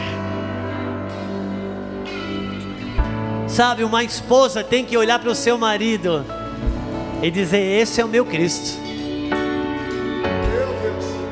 [3.48, 6.24] Sabe, uma esposa tem que olhar para o seu marido
[7.20, 8.89] e dizer: Esse é o meu Cristo.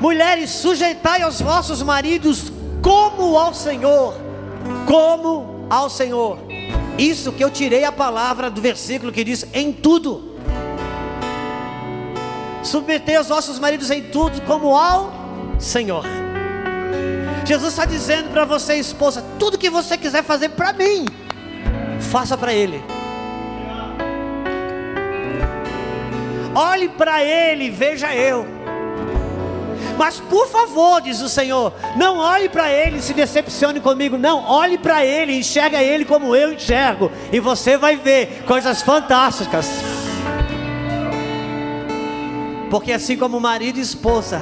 [0.00, 4.14] Mulheres, sujeitai aos vossos maridos como ao Senhor,
[4.86, 6.38] como ao Senhor.
[6.96, 10.36] Isso que eu tirei a palavra do versículo que diz: em tudo.
[12.62, 15.12] Submetei os vossos maridos em tudo como ao
[15.58, 16.04] Senhor.
[17.44, 21.06] Jesus está dizendo para você, esposa, tudo que você quiser fazer para mim,
[22.10, 22.82] faça para Ele.
[26.54, 28.57] Olhe para Ele, veja eu.
[29.98, 34.16] Mas por favor, diz o Senhor, não olhe para Ele e se decepcione comigo.
[34.16, 37.10] Não, olhe para Ele, enxerga Ele como eu enxergo.
[37.32, 39.68] E você vai ver coisas fantásticas.
[42.70, 44.40] Porque assim como marido e esposa,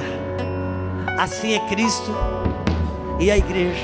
[1.17, 2.15] assim é Cristo
[3.19, 3.81] e a igreja.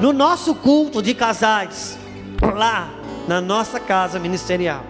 [0.00, 1.98] No nosso culto de casais,
[2.54, 2.88] lá
[3.28, 4.82] na nossa casa ministerial,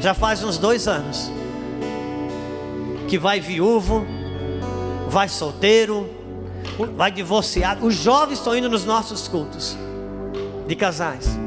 [0.00, 1.30] já faz uns dois anos
[3.06, 4.04] que vai viúvo,
[5.12, 6.08] vai solteiro,
[6.96, 7.86] vai divorciado.
[7.86, 9.76] Os jovens estão indo nos nossos cultos
[10.66, 11.38] de casais,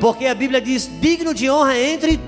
[0.00, 2.20] porque a Bíblia diz: digno de honra entre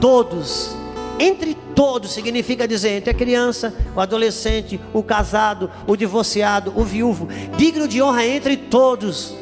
[0.00, 0.76] todos.
[1.16, 7.28] Entre todos significa dizer entre a criança, o adolescente, o casado, o divorciado, o viúvo.
[7.56, 9.32] Digno de honra entre todos.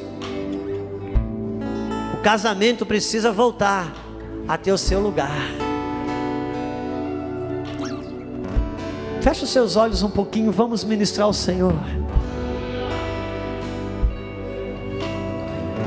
[2.12, 3.90] O casamento precisa voltar
[4.46, 5.71] a ter o seu lugar.
[9.22, 11.74] Feche os seus olhos um pouquinho, vamos ministrar ao Senhor.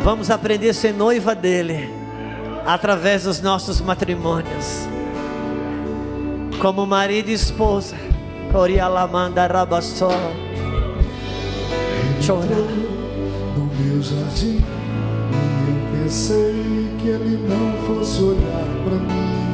[0.04, 1.90] Vamos aprender a ser noiva dele
[2.66, 4.88] através dos nossos matrimônios
[6.62, 7.96] como marido e esposa.
[8.52, 10.10] Corialamanda rabassó.
[12.26, 12.56] Chora.
[13.56, 19.45] No meu jardim, e eu pensei que ele não fosse olhar para mim.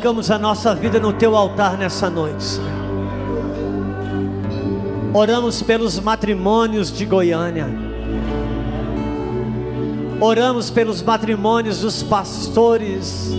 [0.00, 2.58] Colocamos a nossa vida no teu altar nessa noite.
[5.12, 7.68] Oramos pelos matrimônios de Goiânia.
[10.18, 13.30] Oramos pelos matrimônios dos pastores,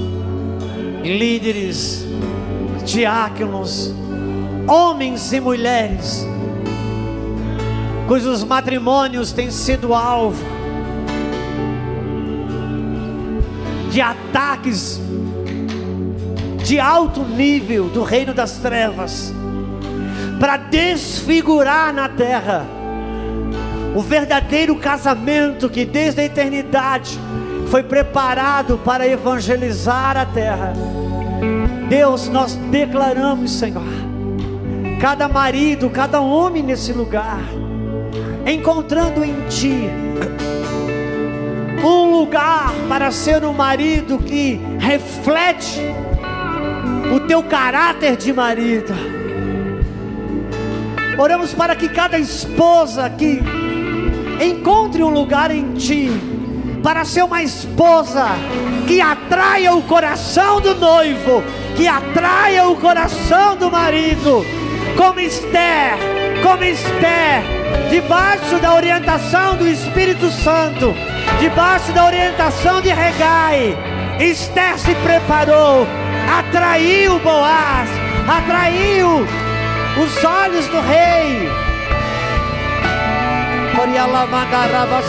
[1.03, 2.05] líderes,
[2.85, 3.91] diáconos,
[4.67, 6.27] homens e mulheres,
[8.07, 10.45] cujos matrimônios têm sido alvo
[13.89, 15.01] de ataques
[16.71, 19.33] de alto nível do reino das trevas,
[20.39, 22.65] para desfigurar na terra
[23.93, 27.19] o verdadeiro casamento que desde a eternidade
[27.69, 30.71] foi preparado para evangelizar a terra.
[31.89, 33.83] Deus, nós declaramos, Senhor,
[35.01, 37.41] cada marido, cada homem nesse lugar,
[38.47, 39.89] encontrando em Ti
[41.83, 45.81] um lugar para ser um marido que reflete
[47.11, 48.93] o teu caráter de marido.
[51.17, 53.41] Oramos para que cada esposa que
[54.43, 56.09] encontre um lugar em ti
[56.81, 58.27] para ser uma esposa
[58.87, 61.43] que atraia o coração do noivo,
[61.75, 64.43] que atraia o coração do marido,
[64.97, 65.97] como Esther,
[66.41, 67.43] como Esther,
[67.89, 70.93] debaixo da orientação do Espírito Santo,
[71.39, 73.77] debaixo da orientação de Regai,
[74.19, 75.85] Esther se preparou,
[76.39, 77.89] atraiu Boaz,
[78.27, 79.25] atraiu
[80.01, 81.49] os olhos do rei.
[83.75, 85.01] Coriala magaraba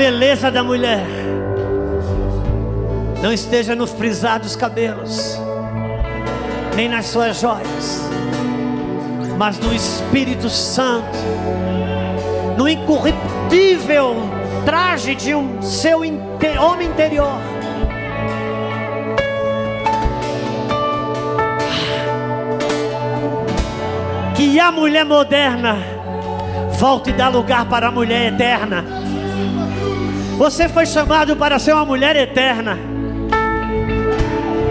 [0.00, 1.04] beleza da mulher
[3.22, 5.38] não esteja no frisar dos cabelos,
[6.74, 8.08] nem nas suas joias,
[9.36, 11.18] mas no Espírito Santo,
[12.56, 14.16] no incorruptível
[14.64, 17.38] traje de um seu inte- homem interior.
[24.34, 25.76] Que a mulher moderna
[26.78, 28.99] volte a dar lugar para a mulher eterna.
[30.40, 32.78] Você foi chamado para ser uma mulher eterna.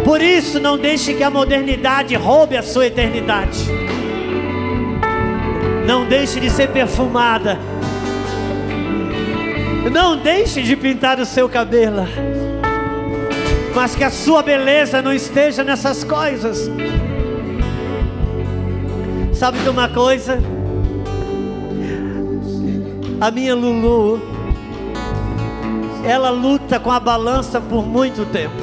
[0.04, 3.68] Por isso, não deixe que a modernidade roube a sua eternidade.
[5.86, 7.60] Não deixe de ser perfumada.
[9.92, 12.08] Não deixe de pintar o seu cabelo.
[13.76, 16.68] Mas que a sua beleza não esteja nessas coisas.
[19.34, 20.40] Sabe de uma coisa?
[23.22, 24.39] A minha Lulu,
[26.04, 28.56] ela luta com a balança por muito tempo.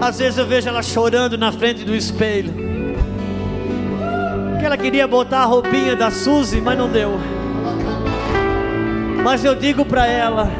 [0.00, 2.52] Às vezes eu vejo ela chorando na frente do espelho.
[4.58, 7.20] Que ela queria botar a roupinha da Suzy, mas não deu.
[9.22, 10.50] Mas eu digo para ela: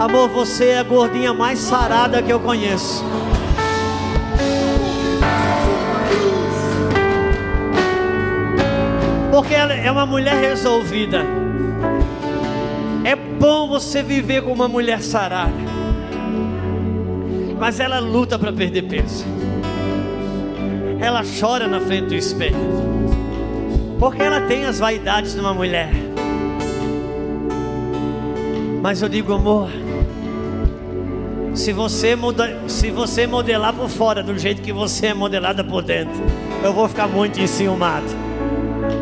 [0.00, 3.04] Amor, você é a gordinha mais sarada que eu conheço.
[9.30, 11.24] Porque ela é uma mulher resolvida.
[13.04, 15.52] É bom você viver com uma mulher sarada.
[17.60, 19.26] Mas ela luta para perder peso.
[20.98, 22.56] Ela chora na frente do espelho.
[23.98, 25.90] Porque ela tem as vaidades de uma mulher.
[28.82, 29.68] Mas eu digo, amor,
[31.54, 35.82] se você, muda, se você modelar por fora do jeito que você é modelada por
[35.82, 36.22] dentro,
[36.62, 38.06] eu vou ficar muito enciumado.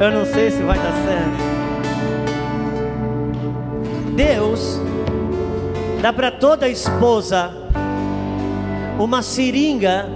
[0.01, 1.52] Eu não sei se vai dar certo.
[4.14, 4.78] Deus
[6.02, 7.51] dá para toda esposa
[8.98, 10.06] uma seringa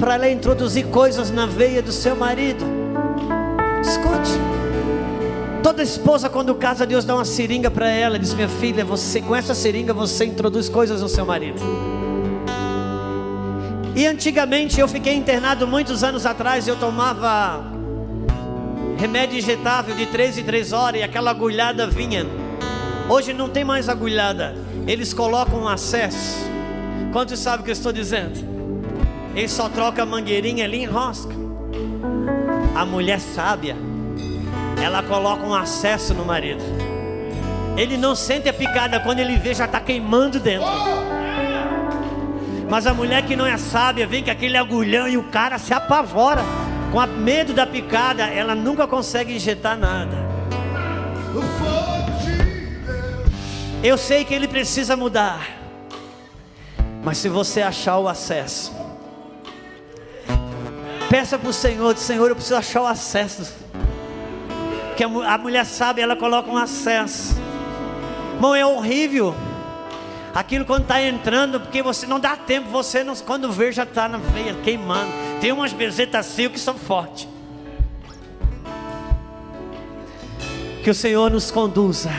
[0.00, 2.64] para ela introduzir coisas na veia do seu marido.
[3.80, 4.32] Escute.
[5.62, 9.36] Toda esposa quando casa Deus dá uma seringa para ela, diz: "Minha filha, você com
[9.36, 11.60] essa seringa você introduz coisas no seu marido".
[13.94, 17.62] E antigamente eu fiquei internado muitos anos atrás, eu tomava
[18.96, 22.26] remédio injetável de 3 em 3 horas e aquela agulhada vinha.
[23.10, 24.54] Hoje não tem mais agulhada,
[24.86, 26.48] eles colocam acesso.
[27.12, 28.38] Quantos sabem o que eu estou dizendo?
[29.34, 31.34] Eles só trocam a mangueirinha ali e enrosca.
[32.72, 33.76] A mulher sábia,
[34.80, 36.62] ela coloca um acesso no marido.
[37.76, 40.68] Ele não sente a picada quando ele vê já está queimando dentro.
[42.70, 45.74] Mas a mulher que não é sábia vem com aquele agulhão e o cara se
[45.74, 46.42] apavora.
[46.92, 50.16] Com medo da picada, ela nunca consegue injetar nada.
[51.32, 51.69] Deus.
[53.82, 55.48] Eu sei que ele precisa mudar.
[57.02, 58.72] Mas se você achar o acesso,
[61.08, 63.54] peça para o Senhor, Senhor, eu preciso achar o acesso.
[64.88, 67.36] Porque a, mu- a mulher sabe, ela coloca um acesso.
[68.34, 69.34] Irmão, é horrível.
[70.34, 74.06] Aquilo quando está entrando, porque você não dá tempo, você não, quando vê já está
[74.06, 75.10] na veia queimando.
[75.40, 77.26] Tem umas bezetacil que são fortes.
[80.84, 82.10] Que o Senhor nos conduza.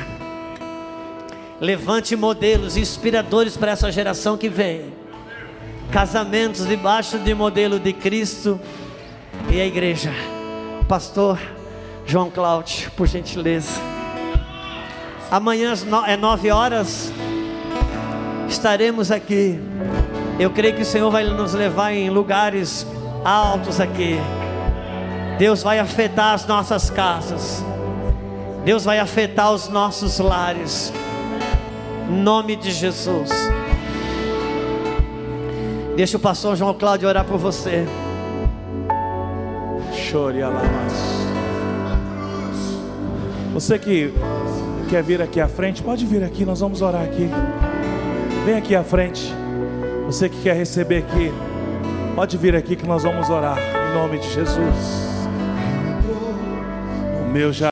[1.61, 4.91] Levante modelos inspiradores para essa geração que vem.
[5.91, 8.59] Casamentos debaixo de modelo de Cristo
[9.47, 10.11] e a igreja.
[10.87, 11.37] Pastor
[12.03, 13.79] João Cláudio, por gentileza.
[15.29, 15.75] Amanhã
[16.07, 17.13] é nove horas.
[18.49, 19.59] Estaremos aqui.
[20.39, 22.87] Eu creio que o Senhor vai nos levar em lugares
[23.23, 24.15] altos aqui.
[25.37, 27.63] Deus vai afetar as nossas casas.
[28.65, 30.91] Deus vai afetar os nossos lares.
[32.11, 33.29] Nome de Jesus.
[35.95, 37.85] Deixa o pastor João Cláudio orar por você.
[39.93, 40.93] Chore alamas.
[43.53, 44.13] Você que
[44.89, 47.29] quer vir aqui à frente, pode vir aqui, nós vamos orar aqui.
[48.45, 49.33] Vem aqui à frente.
[50.05, 51.31] Você que quer receber aqui,
[52.13, 55.17] pode vir aqui que nós vamos orar em nome de Jesus.
[57.21, 57.69] O meu já